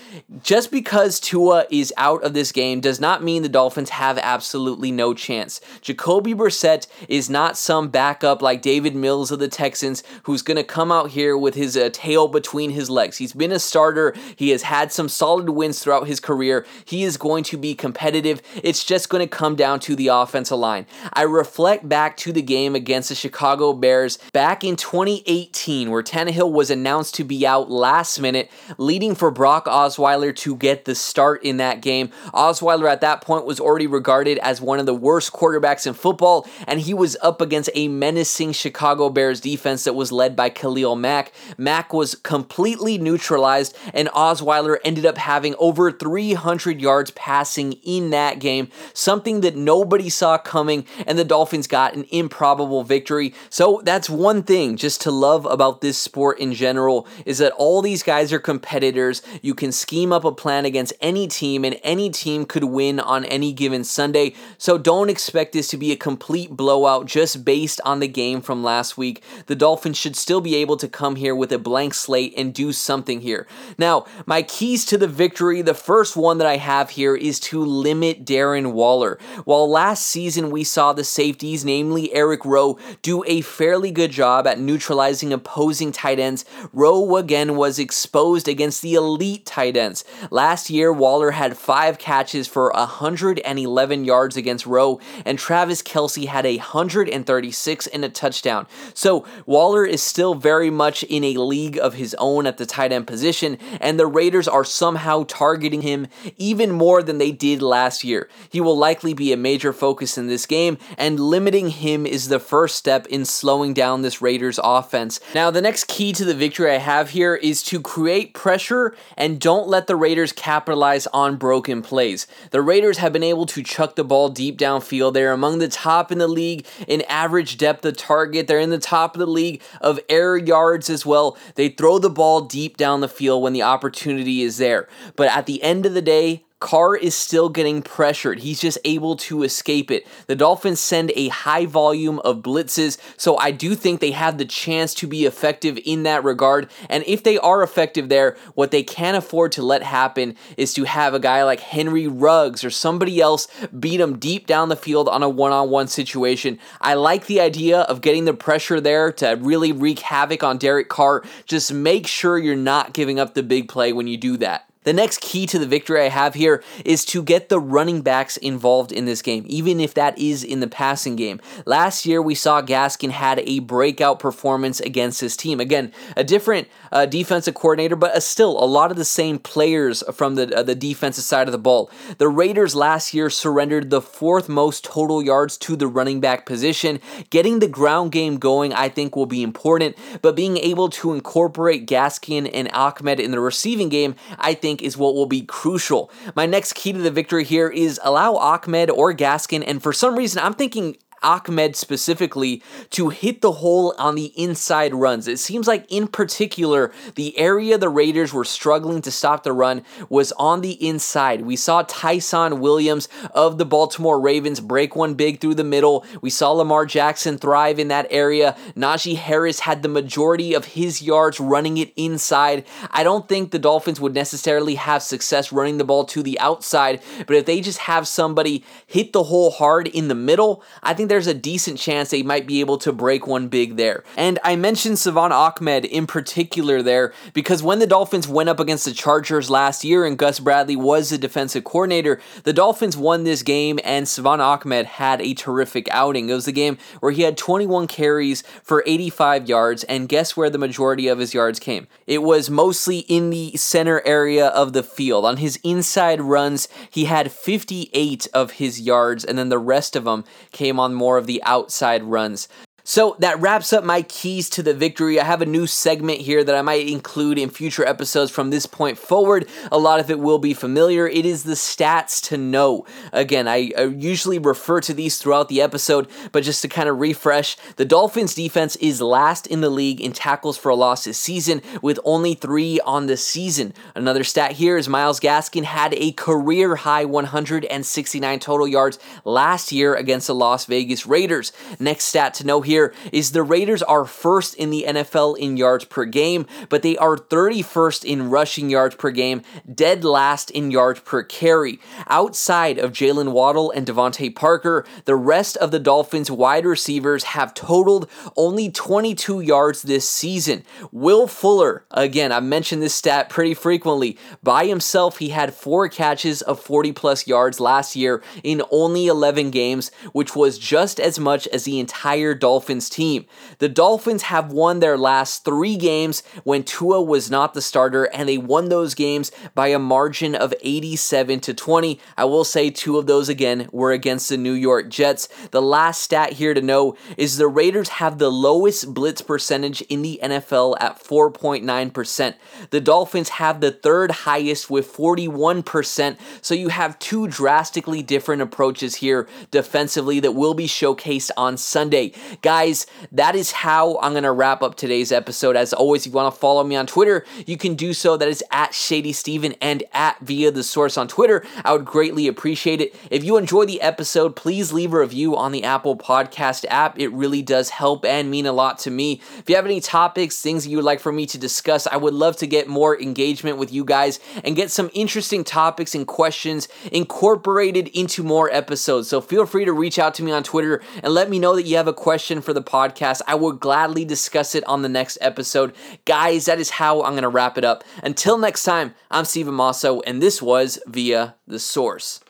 Just 0.42 0.70
because 0.70 1.18
Tua 1.18 1.66
is 1.68 1.92
out 1.96 2.22
of 2.22 2.32
this 2.32 2.52
game 2.52 2.80
does 2.80 3.00
not 3.00 3.24
mean 3.24 3.42
the 3.42 3.48
Dolphins 3.48 3.90
have 3.90 4.18
absolutely 4.18 4.92
no 4.92 5.14
chance. 5.14 5.60
Jacoby 5.80 6.32
Brissett 6.32 6.86
is 7.08 7.28
not 7.28 7.56
some 7.56 7.88
backup 7.88 8.40
like 8.40 8.62
Davis 8.62 8.94
Mills 8.94 9.32
of 9.32 9.40
the 9.40 9.48
Texans 9.48 10.04
who's 10.22 10.42
going 10.42 10.56
to 10.56 10.64
come 10.64 10.92
out 10.92 11.10
here 11.10 11.36
with 11.36 11.56
his 11.56 11.76
uh, 11.76 11.90
tail 11.92 12.28
between 12.28 12.70
his 12.70 12.88
legs. 12.88 13.15
He's 13.16 13.33
been 13.33 13.52
a 13.52 13.59
starter, 13.59 14.14
he 14.37 14.50
has 14.50 14.62
had 14.62 14.92
some 14.92 15.09
solid 15.09 15.50
wins 15.50 15.81
throughout 15.81 16.07
his 16.07 16.20
career. 16.20 16.66
He 16.85 17.05
is 17.05 17.16
going 17.16 17.44
to 17.44 17.57
be 17.57 17.74
competitive. 17.74 18.42
It's 18.62 18.85
just 18.85 19.09
going 19.09 19.26
to 19.26 19.37
come 19.37 19.57
down 19.57 19.81
to 19.81 19.96
the 19.96 20.09
offensive 20.09 20.59
line. 20.59 20.87
I 21.12 21.22
reflect 21.22 21.88
back 21.88 22.16
to 22.18 22.33
the 22.33 22.42
game 22.42 22.74
against 22.74 23.09
the 23.09 23.14
Chicago 23.14 23.72
Bears 23.72 24.18
back 24.33 24.64
in 24.64 24.76
2018, 24.76 25.90
where 25.90 26.02
Tannehill 26.02 26.52
was 26.52 26.70
announced 26.70 27.14
to 27.16 27.24
be 27.24 27.46
out 27.46 27.70
last 27.70 28.20
minute, 28.20 28.50
leading 28.79 29.14
for 29.14 29.31
Brock 29.31 29.66
Osweiler 29.66 30.35
to 30.37 30.57
get 30.57 30.85
the 30.85 30.94
start 30.94 31.42
in 31.42 31.57
that 31.59 31.81
game. 31.81 32.11
Osweiler 32.35 32.90
at 32.90 33.00
that 33.00 33.20
point 33.20 33.46
was 33.46 33.61
already 33.61 33.87
regarded 33.87 34.38
as 34.38 34.61
one 34.61 34.79
of 34.79 34.87
the 34.87 34.94
worst 34.94 35.33
quarterbacks 35.33 35.87
in 35.87 35.94
football, 35.94 36.46
and 36.66 36.81
he 36.81 36.94
was 36.94 37.16
up 37.22 37.40
against 37.40 37.70
a 37.74 37.88
menacing 37.88 38.52
Chicago 38.52 39.09
Bears 39.09 39.40
defense 39.40 39.85
that 39.85 39.94
was 39.94 40.12
led 40.12 40.37
by 40.37 40.48
Khalil 40.48 40.96
Mack. 40.96 41.33
Mack 41.57 41.92
was 41.92 42.14
completely 42.14 42.98
neutralized, 43.06 43.76
and 43.94 44.08
Osweiler 44.08 44.78
ended 44.84 45.06
up 45.06 45.16
having 45.16 45.54
over 45.60 45.92
300 45.92 46.80
yards 46.80 47.12
passing 47.12 47.74
in 47.84 48.10
that 48.10 48.40
game, 48.40 48.68
something 48.92 49.42
that 49.42 49.54
nobody 49.54 50.08
saw 50.08 50.36
coming, 50.36 50.84
and 51.06 51.16
the 51.16 51.24
Dolphins 51.24 51.68
got 51.68 51.94
an 51.94 52.04
improbable 52.10 52.82
victory. 52.82 53.32
So 53.48 53.80
that's 53.84 54.10
one 54.10 54.42
thing 54.42 54.76
just 54.76 55.00
to 55.02 55.12
love 55.12 55.46
about 55.46 55.80
this 55.82 55.96
sport 55.96 56.40
in 56.40 56.52
general 56.52 57.06
is 57.24 57.38
that 57.38 57.52
all 57.52 57.80
these 57.80 58.02
guys 58.02 58.32
are 58.32 58.40
competitors. 58.40 59.22
You 59.40 59.54
can 59.54 59.70
scheme 59.70 60.12
up 60.12 60.24
a 60.24 60.32
plan 60.32 60.64
against 60.64 60.92
any 61.00 61.28
team, 61.28 61.64
and 61.64 61.78
any 61.84 62.10
team 62.10 62.44
could 62.44 62.64
win 62.64 62.98
on 62.98 63.24
any 63.26 63.52
given 63.52 63.84
Sunday. 63.84 64.34
So 64.58 64.78
don't 64.78 65.10
expect 65.10 65.52
this 65.52 65.68
to 65.68 65.76
be 65.76 65.92
a 65.92 65.96
complete 65.96 66.50
blowout 66.50 67.06
just 67.06 67.44
based 67.44 67.80
on 67.84 68.00
the 68.00 68.08
game 68.08 68.40
from 68.40 68.64
last 68.64 68.98
week. 68.98 69.22
The 69.46 69.54
Dolphins 69.54 69.96
should 69.96 70.16
still 70.16 70.40
be 70.40 70.56
able 70.56 70.76
to 70.78 70.88
come 70.88 71.14
here 71.14 71.36
with 71.36 71.52
a 71.52 71.58
blank 71.58 71.94
slate 71.94 72.34
and 72.36 72.52
do 72.52 72.72
something 72.72 72.95
here. 73.04 73.46
Now, 73.76 74.06
my 74.24 74.42
keys 74.42 74.85
to 74.87 74.96
the 74.96 75.09
victory 75.09 75.62
the 75.62 75.74
first 75.74 76.16
one 76.16 76.38
that 76.38 76.46
I 76.46 76.56
have 76.56 76.90
here 76.90 77.14
is 77.14 77.38
to 77.40 77.64
limit 77.64 78.24
Darren 78.24 78.72
Waller. 78.72 79.18
While 79.44 79.68
last 79.68 80.06
season 80.06 80.50
we 80.50 80.64
saw 80.64 80.92
the 80.92 81.04
safeties, 81.04 81.64
namely 81.64 82.12
Eric 82.14 82.44
Rowe, 82.44 82.78
do 83.02 83.24
a 83.26 83.42
fairly 83.42 83.90
good 83.90 84.11
job 84.11 84.46
at 84.46 84.59
neutralizing 84.59 85.32
opposing 85.32 85.92
tight 85.92 86.18
ends, 86.18 86.44
Rowe 86.72 87.16
again 87.16 87.56
was 87.56 87.78
exposed 87.78 88.48
against 88.48 88.82
the 88.82 88.94
elite 88.94 89.44
tight 89.44 89.76
ends. 89.76 90.04
Last 90.30 90.70
year, 90.70 90.92
Waller 90.92 91.32
had 91.32 91.56
five 91.56 91.98
catches 91.98 92.46
for 92.46 92.70
111 92.74 94.04
yards 94.04 94.37
against 94.37 94.66
Rowe, 94.66 95.00
and 95.24 95.38
Travis 95.38 95.82
Kelce 95.82 96.26
had 96.26 96.44
136 96.44 97.87
in 97.88 98.04
a 98.04 98.09
touchdown. 98.09 98.66
So 98.94 99.26
Waller 99.44 99.85
is 99.85 100.02
still 100.02 100.35
very 100.35 100.70
much 100.70 101.02
in 101.02 101.24
a 101.24 101.35
league 101.35 101.78
of 101.78 101.94
his 101.94 102.14
own 102.18 102.46
at 102.46 102.59
the 102.59 102.66
tight 102.66 102.86
end 102.92 103.07
position, 103.07 103.59
and 103.81 103.99
the 103.99 104.07
Raiders 104.07 104.49
are 104.49 104.64
somehow 104.64 105.25
targeting 105.29 105.83
him 105.83 106.07
even 106.37 106.70
more 106.70 107.03
than 107.03 107.18
they 107.18 107.33
did 107.33 107.62
last 107.62 108.05
year. 108.05 108.29
He 108.51 108.61
will 108.61 108.77
likely 108.77 109.14
be 109.14 109.33
a 109.33 109.37
major 109.37 109.72
focus 109.72 110.18
in 110.18 110.27
this 110.27 110.46
game, 110.46 110.79
and 110.96 111.20
limiting 111.20 111.70
him 111.70 112.07
is 112.07 112.29
the 112.29 112.40
first 112.40 112.77
step 112.77 113.07
in 113.07 113.25
slowing 113.25 113.75
down 113.75 114.03
this 114.03 114.22
Raiders 114.22 114.61
offense. 114.62 115.20
Now, 115.35 115.51
the 115.51 115.61
next 115.61 115.88
key 115.88 116.12
to 116.12 116.25
the 116.25 116.35
victory 116.35 116.70
I 116.70 116.79
have 116.79 117.11
here 117.11 117.35
is 117.35 117.62
to 117.64 117.81
create 117.81 118.35
pressure 118.35 118.94
and 119.16 119.40
don't 119.40 119.68
let 119.68 119.87
the 119.87 119.96
Raiders 119.96 120.33
capitalize 120.33 121.07
on 121.09 121.37
broken 121.37 121.83
plays. 121.83 122.27
The 122.51 122.62
Raiders 122.62 122.99
have 122.99 123.12
been 123.12 123.22
able 123.22 123.46
to 123.46 123.62
chuck 123.62 123.96
the 123.96 124.05
ball 124.05 124.29
deep 124.29 124.59
downfield. 124.59 125.14
They're 125.14 125.33
among 125.33 125.59
the 125.59 125.68
top 125.68 126.12
in 126.12 126.18
the 126.18 126.29
league 126.29 126.66
in 126.87 127.03
average 127.03 127.59
depth 127.59 127.85
of 127.85 127.96
target. 127.96 128.46
They're 128.46 128.59
in 128.59 128.70
the 128.70 128.79
top 128.79 129.14
of 129.14 129.20
the 129.20 129.27
league 129.27 129.62
of 129.81 130.01
air 130.09 130.37
yards 130.37 130.90
as 130.90 131.05
well. 131.05 131.37
They 131.55 131.68
throw 131.68 131.99
the 131.99 132.11
ball 132.11 132.42
deep 132.42 132.75
down 132.76 133.00
the 133.00 133.08
field 133.08 133.42
when 133.42 133.52
the 133.52 133.62
opportunity 133.62 134.42
is 134.42 134.58
there. 134.58 134.88
But 135.14 135.28
at 135.28 135.46
the 135.46 135.62
end 135.62 135.86
of 135.86 135.94
the 135.94 136.02
day, 136.02 136.45
Carr 136.58 136.96
is 136.96 137.14
still 137.14 137.50
getting 137.50 137.82
pressured. 137.82 138.40
He's 138.40 138.60
just 138.60 138.78
able 138.82 139.16
to 139.16 139.42
escape 139.42 139.90
it. 139.90 140.06
The 140.26 140.34
Dolphins 140.34 140.80
send 140.80 141.12
a 141.14 141.28
high 141.28 141.66
volume 141.66 142.18
of 142.20 142.38
blitzes, 142.38 142.96
so 143.18 143.36
I 143.36 143.50
do 143.50 143.74
think 143.74 144.00
they 144.00 144.12
have 144.12 144.38
the 144.38 144.46
chance 144.46 144.94
to 144.94 145.06
be 145.06 145.26
effective 145.26 145.78
in 145.84 146.04
that 146.04 146.24
regard. 146.24 146.70
And 146.88 147.04
if 147.06 147.22
they 147.22 147.36
are 147.36 147.62
effective 147.62 148.08
there, 148.08 148.38
what 148.54 148.70
they 148.70 148.82
can't 148.82 149.18
afford 149.18 149.52
to 149.52 149.62
let 149.62 149.82
happen 149.82 150.34
is 150.56 150.72
to 150.74 150.84
have 150.84 151.12
a 151.12 151.20
guy 151.20 151.44
like 151.44 151.60
Henry 151.60 152.06
Ruggs 152.06 152.64
or 152.64 152.70
somebody 152.70 153.20
else 153.20 153.48
beat 153.78 153.98
them 153.98 154.18
deep 154.18 154.46
down 154.46 154.70
the 154.70 154.76
field 154.76 155.10
on 155.10 155.22
a 155.22 155.28
one 155.28 155.52
on 155.52 155.68
one 155.68 155.88
situation. 155.88 156.58
I 156.80 156.94
like 156.94 157.26
the 157.26 157.40
idea 157.42 157.80
of 157.80 158.00
getting 158.00 158.24
the 158.24 158.32
pressure 158.32 158.80
there 158.80 159.12
to 159.12 159.38
really 159.38 159.72
wreak 159.72 159.98
havoc 159.98 160.42
on 160.42 160.56
Derek 160.56 160.88
Carr. 160.88 161.22
Just 161.44 161.70
make 161.70 162.06
sure 162.06 162.38
you're 162.38 162.56
not 162.56 162.94
giving 162.94 163.20
up 163.20 163.34
the 163.34 163.42
big 163.42 163.68
play 163.68 163.92
when 163.92 164.06
you 164.06 164.16
do 164.16 164.38
that. 164.38 164.70
The 164.87 164.92
next 164.92 165.20
key 165.20 165.46
to 165.46 165.59
the 165.59 165.66
victory 165.66 166.01
I 166.01 166.11
have 166.11 166.35
here 166.35 166.62
is 166.85 167.05
to 167.07 167.20
get 167.20 167.49
the 167.49 167.59
running 167.59 168.03
backs 168.03 168.37
involved 168.37 168.92
in 168.92 169.05
this 169.05 169.20
game, 169.20 169.44
even 169.49 169.81
if 169.81 169.94
that 169.94 170.16
is 170.16 170.44
in 170.44 170.61
the 170.61 170.68
passing 170.68 171.16
game. 171.16 171.40
Last 171.64 172.07
year, 172.07 172.22
we 172.22 172.37
saw 172.37 172.62
Gaskin 172.62 173.11
had 173.11 173.40
a 173.40 173.59
breakout 173.59 174.20
performance 174.20 174.79
against 174.79 175.20
his 175.20 175.37
team. 175.37 175.59
Again, 175.59 175.92
a 176.16 176.22
different 176.22 176.68
uh, 176.92 177.05
defensive 177.05 177.55
coordinator, 177.55 177.96
but 177.96 178.14
uh, 178.14 178.20
still 178.20 178.62
a 178.62 178.64
lot 178.64 178.92
of 178.92 178.96
the 178.96 179.05
same 179.05 179.40
players 179.40 180.05
from 180.14 180.37
the, 180.37 180.57
uh, 180.57 180.62
the 180.62 180.77
defensive 180.77 181.25
side 181.25 181.49
of 181.49 181.53
the 181.53 181.59
ball. 181.59 181.90
The 182.18 182.29
Raiders 182.29 182.77
last 182.77 183.12
year 183.12 183.29
surrendered 183.29 183.90
the 183.90 184.01
fourth 184.01 184.49
most 184.49 184.85
total 184.85 185.20
yards 185.20 185.59
to 185.59 185.75
the 185.75 185.88
running 185.88 186.20
back 186.20 186.46
position. 186.46 187.01
Getting 187.31 187.59
the 187.59 187.66
ground 187.66 188.12
game 188.12 188.38
going, 188.38 188.72
I 188.72 188.88
think, 188.88 189.16
will 189.16 189.27
be 189.27 189.42
important, 189.42 189.96
but 190.22 190.37
being 190.37 190.59
able 190.59 190.90
to 190.90 191.12
incorporate 191.12 191.88
Gaskin 191.88 192.49
and 192.55 192.70
Ahmed 192.72 193.18
in 193.18 193.33
the 193.33 193.40
receiving 193.40 193.88
game, 193.88 194.14
I 194.38 194.55
think 194.55 194.75
think 194.76 194.86
is 194.86 194.96
what 194.96 195.14
will 195.14 195.26
be 195.26 195.42
crucial. 195.42 196.10
My 196.34 196.46
next 196.46 196.74
key 196.74 196.92
to 196.92 196.98
the 196.98 197.10
victory 197.10 197.44
here 197.44 197.68
is 197.68 197.98
allow 198.02 198.36
Ahmed 198.36 198.90
or 198.90 199.14
Gaskin, 199.14 199.64
and 199.66 199.82
for 199.82 199.92
some 199.92 200.16
reason, 200.16 200.42
I'm 200.42 200.54
thinking 200.54 200.96
Ahmed 201.22 201.76
specifically 201.76 202.62
to 202.90 203.09
hit 203.09 203.40
the 203.40 203.52
hole 203.52 203.94
on 203.98 204.14
the 204.14 204.33
inside 204.37 204.94
runs. 204.94 205.29
It 205.29 205.38
seems 205.38 205.66
like, 205.66 205.87
in 205.88 206.09
particular, 206.09 206.92
the 207.14 207.37
area 207.38 207.79
the 207.79 207.88
Raiders 207.88 208.33
were 208.33 208.44
struggling 208.44 209.02
to 209.02 209.11
stop 209.11 209.42
the 209.42 209.52
run 209.52 209.83
was 210.09 210.33
on 210.33 210.61
the 210.61 210.72
inside. 210.87 211.42
We 211.42 211.57
saw 211.57 211.83
Ty'Son 211.83 212.61
Williams 212.61 213.09
of 213.35 213.59
the 213.59 213.66
Baltimore 213.66 214.20
Ravens 214.20 214.61
break 214.61 214.96
one 214.96 215.14
big 215.14 215.40
through 215.40 215.55
the 215.55 215.64
middle. 215.64 216.05
We 216.20 216.31
saw 216.31 216.52
Lamar 216.52 216.87
Jackson 216.87 217.38
thrive 217.38 217.79
in 217.79 217.88
that 217.88 218.07
area. 218.11 218.57
Najee 218.76 219.16
Harris 219.16 219.61
had 219.61 219.83
the 219.83 219.88
majority 219.88 220.55
of 220.55 220.64
his 220.64 221.02
yards 221.02 221.40
running 221.40 221.79
it 221.79 221.92
inside. 221.96 222.64
I 222.90 223.02
don't 223.02 223.29
think 223.29 223.50
the 223.50 223.59
Dolphins 223.59 224.00
would 224.00 224.14
necessarily 224.14 224.76
have 224.76 225.02
success 225.02 225.52
running 225.52 225.79
the 225.79 225.85
ball 225.85 226.05
to 226.07 226.22
the 226.22 226.38
outside, 226.40 227.02
but 227.26 227.37
if 227.37 227.46
they 227.46 227.61
just 227.61 227.79
have 227.79 228.07
somebody 228.07 228.64
hit 228.87 229.12
the 229.12 229.24
hole 229.24 229.50
hard 229.50 229.88
in 229.88 230.09
the 230.09 230.14
middle, 230.14 230.62
I 230.83 230.94
think 230.94 231.05
there's 231.08 231.26
a 231.26 231.34
decent 231.34 231.78
chance 231.78 232.10
they 232.10 232.22
might 232.22 232.46
be 232.46 232.60
able 232.60 232.78
to 232.78 232.92
break 232.92 233.26
one 233.26 233.48
big 233.48 233.76
there. 233.76 234.04
And 234.16 234.38
I 234.44 234.56
mentioned 234.56 234.98
Salvon 234.98 235.32
Ahmed 235.32 235.84
in 235.84 236.06
particular 236.06 236.82
there 236.82 237.12
because 237.32 237.62
when 237.62 237.78
the 237.78 237.86
Dolphins 237.86 238.28
went 238.28 238.48
up 238.48 238.60
against 238.60 238.84
the 238.84 238.92
Chargers 238.92 239.50
last 239.50 239.84
year 239.84 240.04
and 240.04 240.18
Gus 240.18 240.40
Bradley 240.40 240.76
was 240.76 241.10
the 241.10 241.18
defensive 241.18 241.64
coordinator, 241.64 242.20
the 242.44 242.52
Dolphins 242.52 242.96
won 242.96 243.24
this 243.24 243.42
game 243.42 243.78
and 243.84 244.08
Salvon 244.08 244.40
Ahmed 244.40 244.86
had 244.86 245.20
a 245.20 245.34
terrific 245.34 245.88
outing. 245.90 246.28
It 246.28 246.34
was 246.34 246.46
the 246.46 246.52
game 246.52 246.78
where 247.00 247.12
he 247.12 247.22
had 247.22 247.36
21 247.36 247.86
carries 247.86 248.42
for 248.62 248.82
85 248.86 249.48
yards, 249.48 249.84
and 249.84 250.08
guess 250.08 250.36
where 250.36 250.50
the 250.50 250.58
majority 250.58 251.08
of 251.08 251.18
his 251.18 251.34
yards 251.34 251.58
came? 251.58 251.86
It 252.06 252.22
was 252.22 252.50
mostly 252.50 253.00
in 253.00 253.30
the 253.30 253.56
center 253.56 254.02
area 254.06 254.46
of 254.48 254.72
the 254.72 254.82
field. 254.82 255.24
On 255.24 255.36
his 255.36 255.58
inside 255.62 256.20
runs, 256.20 256.68
he 256.90 257.04
had 257.04 257.32
58 257.32 258.28
of 258.32 258.52
his 258.52 258.80
yards, 258.80 259.24
and 259.24 259.38
then 259.38 259.48
the 259.48 259.58
rest 259.58 259.96
of 259.96 260.04
them 260.04 260.24
came 260.52 260.80
on 260.80 260.94
more 260.96 261.18
of 261.18 261.26
the 261.26 261.42
outside 261.44 262.02
runs. 262.04 262.48
So 262.88 263.16
that 263.18 263.40
wraps 263.40 263.72
up 263.72 263.83
my 263.83 264.03
keys 264.03 264.49
to 264.51 264.62
the 264.62 264.72
victory. 264.72 265.18
I 265.18 265.25
have 265.25 265.42
a 265.42 265.46
new 265.46 265.66
segment 265.66 266.20
here 266.20 266.44
that 266.44 266.55
I 266.55 266.62
might 266.62 266.87
include 266.87 267.37
in 267.37 267.51
future 267.51 267.85
episodes 267.85 268.31
from 268.31 268.51
this 268.51 268.64
point 268.64 268.96
forward. 268.96 269.49
A 269.72 269.77
lot 269.77 269.99
of 269.99 270.09
it 270.09 270.20
will 270.20 270.38
be 270.38 270.55
familiar. 270.55 271.09
It 271.09 271.27
is 271.27 271.42
the 271.42 271.55
stats 271.55 272.22
to 272.29 272.37
know. 272.37 272.87
Again, 273.12 273.49
I, 273.49 273.72
usually 273.96 274.38
refer 274.38 274.81
to 274.83 274.94
these 274.94 275.18
throughout 275.18 275.49
the 275.49 275.61
episode, 275.61 276.07
but 276.31 276.44
just 276.44 276.62
to 276.62 276.68
kind 276.68 276.88
of 276.88 277.01
refresh, 277.01 277.57
the 277.75 277.85
Dolphins 277.85 278.37
defense 278.37 278.77
is 278.77 279.01
last 279.01 279.49
in 279.49 279.62
the 279.62 279.70
league 279.70 280.01
in 280.01 280.12
tackles 280.12 280.57
for 280.57 280.68
a 280.68 280.77
loss 280.77 281.07
this 281.07 281.18
season 281.18 281.62
with 281.83 281.99
only 282.05 282.35
three 282.35 282.79
on 282.81 283.07
the 283.07 283.16
season. 283.16 283.75
Another 283.96 284.22
stat 284.22 284.53
here 284.53 284.77
is 284.77 284.88
Myles 284.88 285.18
Gaskin 285.18 285.64
had 285.64 285.92
a 285.94 286.12
career 286.12 286.77
high 286.77 287.05
169 287.05 288.38
total 288.38 288.68
yards 288.68 289.01
last 289.25 289.72
year 289.72 289.96
against 289.96 290.29
the 290.29 290.37
Las 290.37 290.66
Vegas 290.66 291.05
Raiders. 291.05 291.53
Next 291.81 292.05
stat 292.05 292.33
to 292.35 292.46
know 292.46 292.61
here 292.61 292.75
here 292.76 292.92
is 293.10 293.32
the 293.32 293.42
Raiders 293.42 293.82
are 293.82 294.04
first 294.04 294.54
in 294.54 294.68
the 294.68 294.84
NFL 294.86 295.38
in 295.38 295.56
yards 295.56 295.86
per 295.86 296.04
game, 296.04 296.44
but 296.68 296.82
they 296.82 296.98
are 296.98 297.16
31st 297.16 298.04
in 298.04 298.28
rushing 298.28 298.68
yards 298.68 298.96
per 298.96 299.10
game, 299.10 299.40
dead 299.72 300.04
last 300.04 300.50
in 300.50 300.70
yards 300.70 301.00
per 301.00 301.22
carry. 301.22 301.80
Outside 302.06 302.76
of 302.78 302.92
Jaylen 302.92 303.32
Waddle 303.32 303.70
and 303.70 303.86
DeVante 303.86 304.34
Parker, 304.34 304.84
the 305.06 305.16
rest 305.16 305.56
of 305.56 305.70
the 305.70 305.78
Dolphins 305.78 306.30
wide 306.30 306.66
receivers 306.66 307.24
have 307.24 307.54
totaled 307.54 308.10
only 308.36 308.70
22 308.70 309.40
yards 309.40 309.80
this 309.80 310.08
season. 310.08 310.62
Will 310.92 311.26
Fuller, 311.26 311.86
again, 311.90 312.30
I've 312.30 312.44
mentioned 312.44 312.82
this 312.82 312.94
stat 312.94 313.30
pretty 313.30 313.54
frequently. 313.54 314.18
By 314.42 314.66
himself, 314.66 315.16
he 315.16 315.30
had 315.30 315.54
four 315.54 315.88
catches 315.88 316.42
of 316.42 316.60
40 316.60 316.92
plus 316.92 317.26
yards 317.26 317.58
last 317.58 317.96
year 317.96 318.22
in 318.44 318.60
only 318.70 319.06
11 319.06 319.50
games, 319.50 319.90
which 320.12 320.36
was 320.36 320.58
just 320.58 321.00
as 321.00 321.18
much 321.18 321.46
as 321.48 321.64
the 321.64 321.80
entire 321.80 322.34
Dolphins 322.34 322.65
Dolphins 322.66 322.88
team. 322.88 323.26
The 323.59 323.68
Dolphins 323.68 324.22
have 324.22 324.50
won 324.50 324.81
their 324.81 324.98
last 324.98 325.44
three 325.44 325.76
games 325.76 326.24
when 326.42 326.64
Tua 326.64 327.00
was 327.00 327.31
not 327.31 327.55
the 327.55 327.62
starter, 327.62 328.07
and 328.07 328.29
they 328.29 328.38
won 328.38 328.70
those 328.70 328.92
games 328.94 329.31
by 329.55 329.68
a 329.68 329.79
margin 329.79 330.35
of 330.35 330.52
87 330.62 331.38
to 331.40 331.55
20. 331.55 332.00
I 332.16 332.24
will 332.24 332.42
say 332.42 332.70
two 332.70 332.98
of 332.98 333.07
those 333.07 333.29
again 333.29 333.68
were 333.70 333.92
against 333.92 334.29
the 334.29 334.37
New 334.37 334.52
York 334.52 334.88
Jets. 334.88 335.29
The 335.52 335.62
last 335.62 336.02
stat 336.02 336.33
here 336.33 336.55
to 336.55 336.61
know 336.61 336.96
is 337.16 337.37
the 337.37 337.46
Raiders 337.46 337.88
have 338.00 338.18
the 338.18 338.33
lowest 338.33 338.92
blitz 338.92 339.22
percentage 339.22 339.81
in 339.83 340.02
the 340.02 340.18
NFL 340.20 340.74
at 340.81 341.00
4.9%. 341.00 342.35
The 342.70 342.81
Dolphins 342.81 343.29
have 343.29 343.61
the 343.61 343.70
third 343.70 344.11
highest 344.11 344.68
with 344.68 344.92
41%. 344.92 346.18
So 346.42 346.55
you 346.55 346.70
have 346.70 346.98
two 346.98 347.29
drastically 347.29 348.02
different 348.02 348.42
approaches 348.42 348.96
here 348.96 349.29
defensively 349.52 350.18
that 350.18 350.33
will 350.33 350.55
be 350.55 350.66
showcased 350.66 351.31
on 351.37 351.57
Sunday. 351.57 352.12
Guys, 352.42 352.55
guys, 352.56 352.86
that 353.12 353.36
is 353.36 353.52
how 353.52 353.98
I'm 353.98 354.12
going 354.12 354.22
to 354.22 354.32
wrap 354.32 354.62
up 354.62 354.76
today's 354.76 355.12
episode. 355.12 355.56
As 355.56 355.74
always, 355.74 356.06
if 356.06 356.12
you 356.12 356.16
want 356.16 356.34
to 356.34 356.40
follow 356.40 356.64
me 356.64 356.74
on 356.74 356.86
Twitter, 356.86 357.26
you 357.44 357.58
can 357.58 357.74
do 357.74 357.92
so. 357.92 358.16
That 358.16 358.28
is 358.28 358.42
at 358.50 358.72
Shady 358.72 359.12
Steven 359.12 359.54
and 359.60 359.84
at 359.92 360.18
Via 360.20 360.50
the 360.50 360.62
Source 360.62 360.96
on 360.96 361.06
Twitter. 361.06 361.44
I 361.66 361.74
would 361.74 361.84
greatly 361.84 362.26
appreciate 362.26 362.80
it. 362.80 362.94
If 363.10 363.24
you 363.24 363.36
enjoy 363.36 363.66
the 363.66 363.82
episode, 363.82 364.36
please 364.36 364.72
leave 364.72 364.94
a 364.94 365.00
review 365.00 365.36
on 365.36 365.52
the 365.52 365.64
Apple 365.64 365.98
Podcast 365.98 366.64
app. 366.70 366.98
It 366.98 367.08
really 367.08 367.42
does 367.42 367.68
help 367.68 368.06
and 368.06 368.30
mean 368.30 368.46
a 368.46 368.54
lot 368.54 368.78
to 368.80 368.90
me. 368.90 369.20
If 369.36 369.50
you 369.50 369.56
have 369.56 369.66
any 369.66 369.82
topics, 369.82 370.40
things 370.40 370.66
you 370.66 370.78
would 370.78 370.84
like 370.86 371.00
for 371.00 371.12
me 371.12 371.26
to 371.26 371.36
discuss, 371.36 371.86
I 371.86 371.98
would 371.98 372.14
love 372.14 372.38
to 372.38 372.46
get 372.46 372.68
more 372.68 372.98
engagement 372.98 373.58
with 373.58 373.70
you 373.70 373.84
guys 373.84 374.18
and 374.42 374.56
get 374.56 374.70
some 374.70 374.90
interesting 374.94 375.44
topics 375.44 375.94
and 375.94 376.06
questions 376.06 376.68
incorporated 376.90 377.88
into 377.88 378.22
more 378.22 378.50
episodes. 378.50 379.08
So 379.08 379.20
feel 379.20 379.44
free 379.44 379.66
to 379.66 379.74
reach 379.74 379.98
out 379.98 380.14
to 380.14 380.22
me 380.22 380.32
on 380.32 380.42
Twitter 380.42 380.80
and 381.02 381.12
let 381.12 381.28
me 381.28 381.38
know 381.38 381.54
that 381.54 381.66
you 381.66 381.76
have 381.76 381.86
a 381.86 381.92
question 382.37 382.42
for 382.44 382.53
the 382.53 382.62
podcast. 382.62 383.22
I 383.27 383.35
will 383.35 383.53
gladly 383.53 384.05
discuss 384.05 384.55
it 384.55 384.64
on 384.64 384.83
the 384.83 384.88
next 384.88 385.16
episode. 385.20 385.75
Guys, 386.05 386.44
that 386.46 386.59
is 386.59 386.70
how 386.70 387.03
I'm 387.03 387.12
going 387.12 387.22
to 387.22 387.29
wrap 387.29 387.57
it 387.57 387.64
up. 387.64 387.83
Until 388.03 388.37
next 388.37 388.62
time, 388.62 388.94
I'm 389.11 389.25
Steven 389.25 389.55
Masso, 389.55 390.01
and 390.03 390.22
this 390.22 390.42
was 390.42 390.79
Via 390.87 391.35
the 391.46 391.59
Source. 391.59 392.20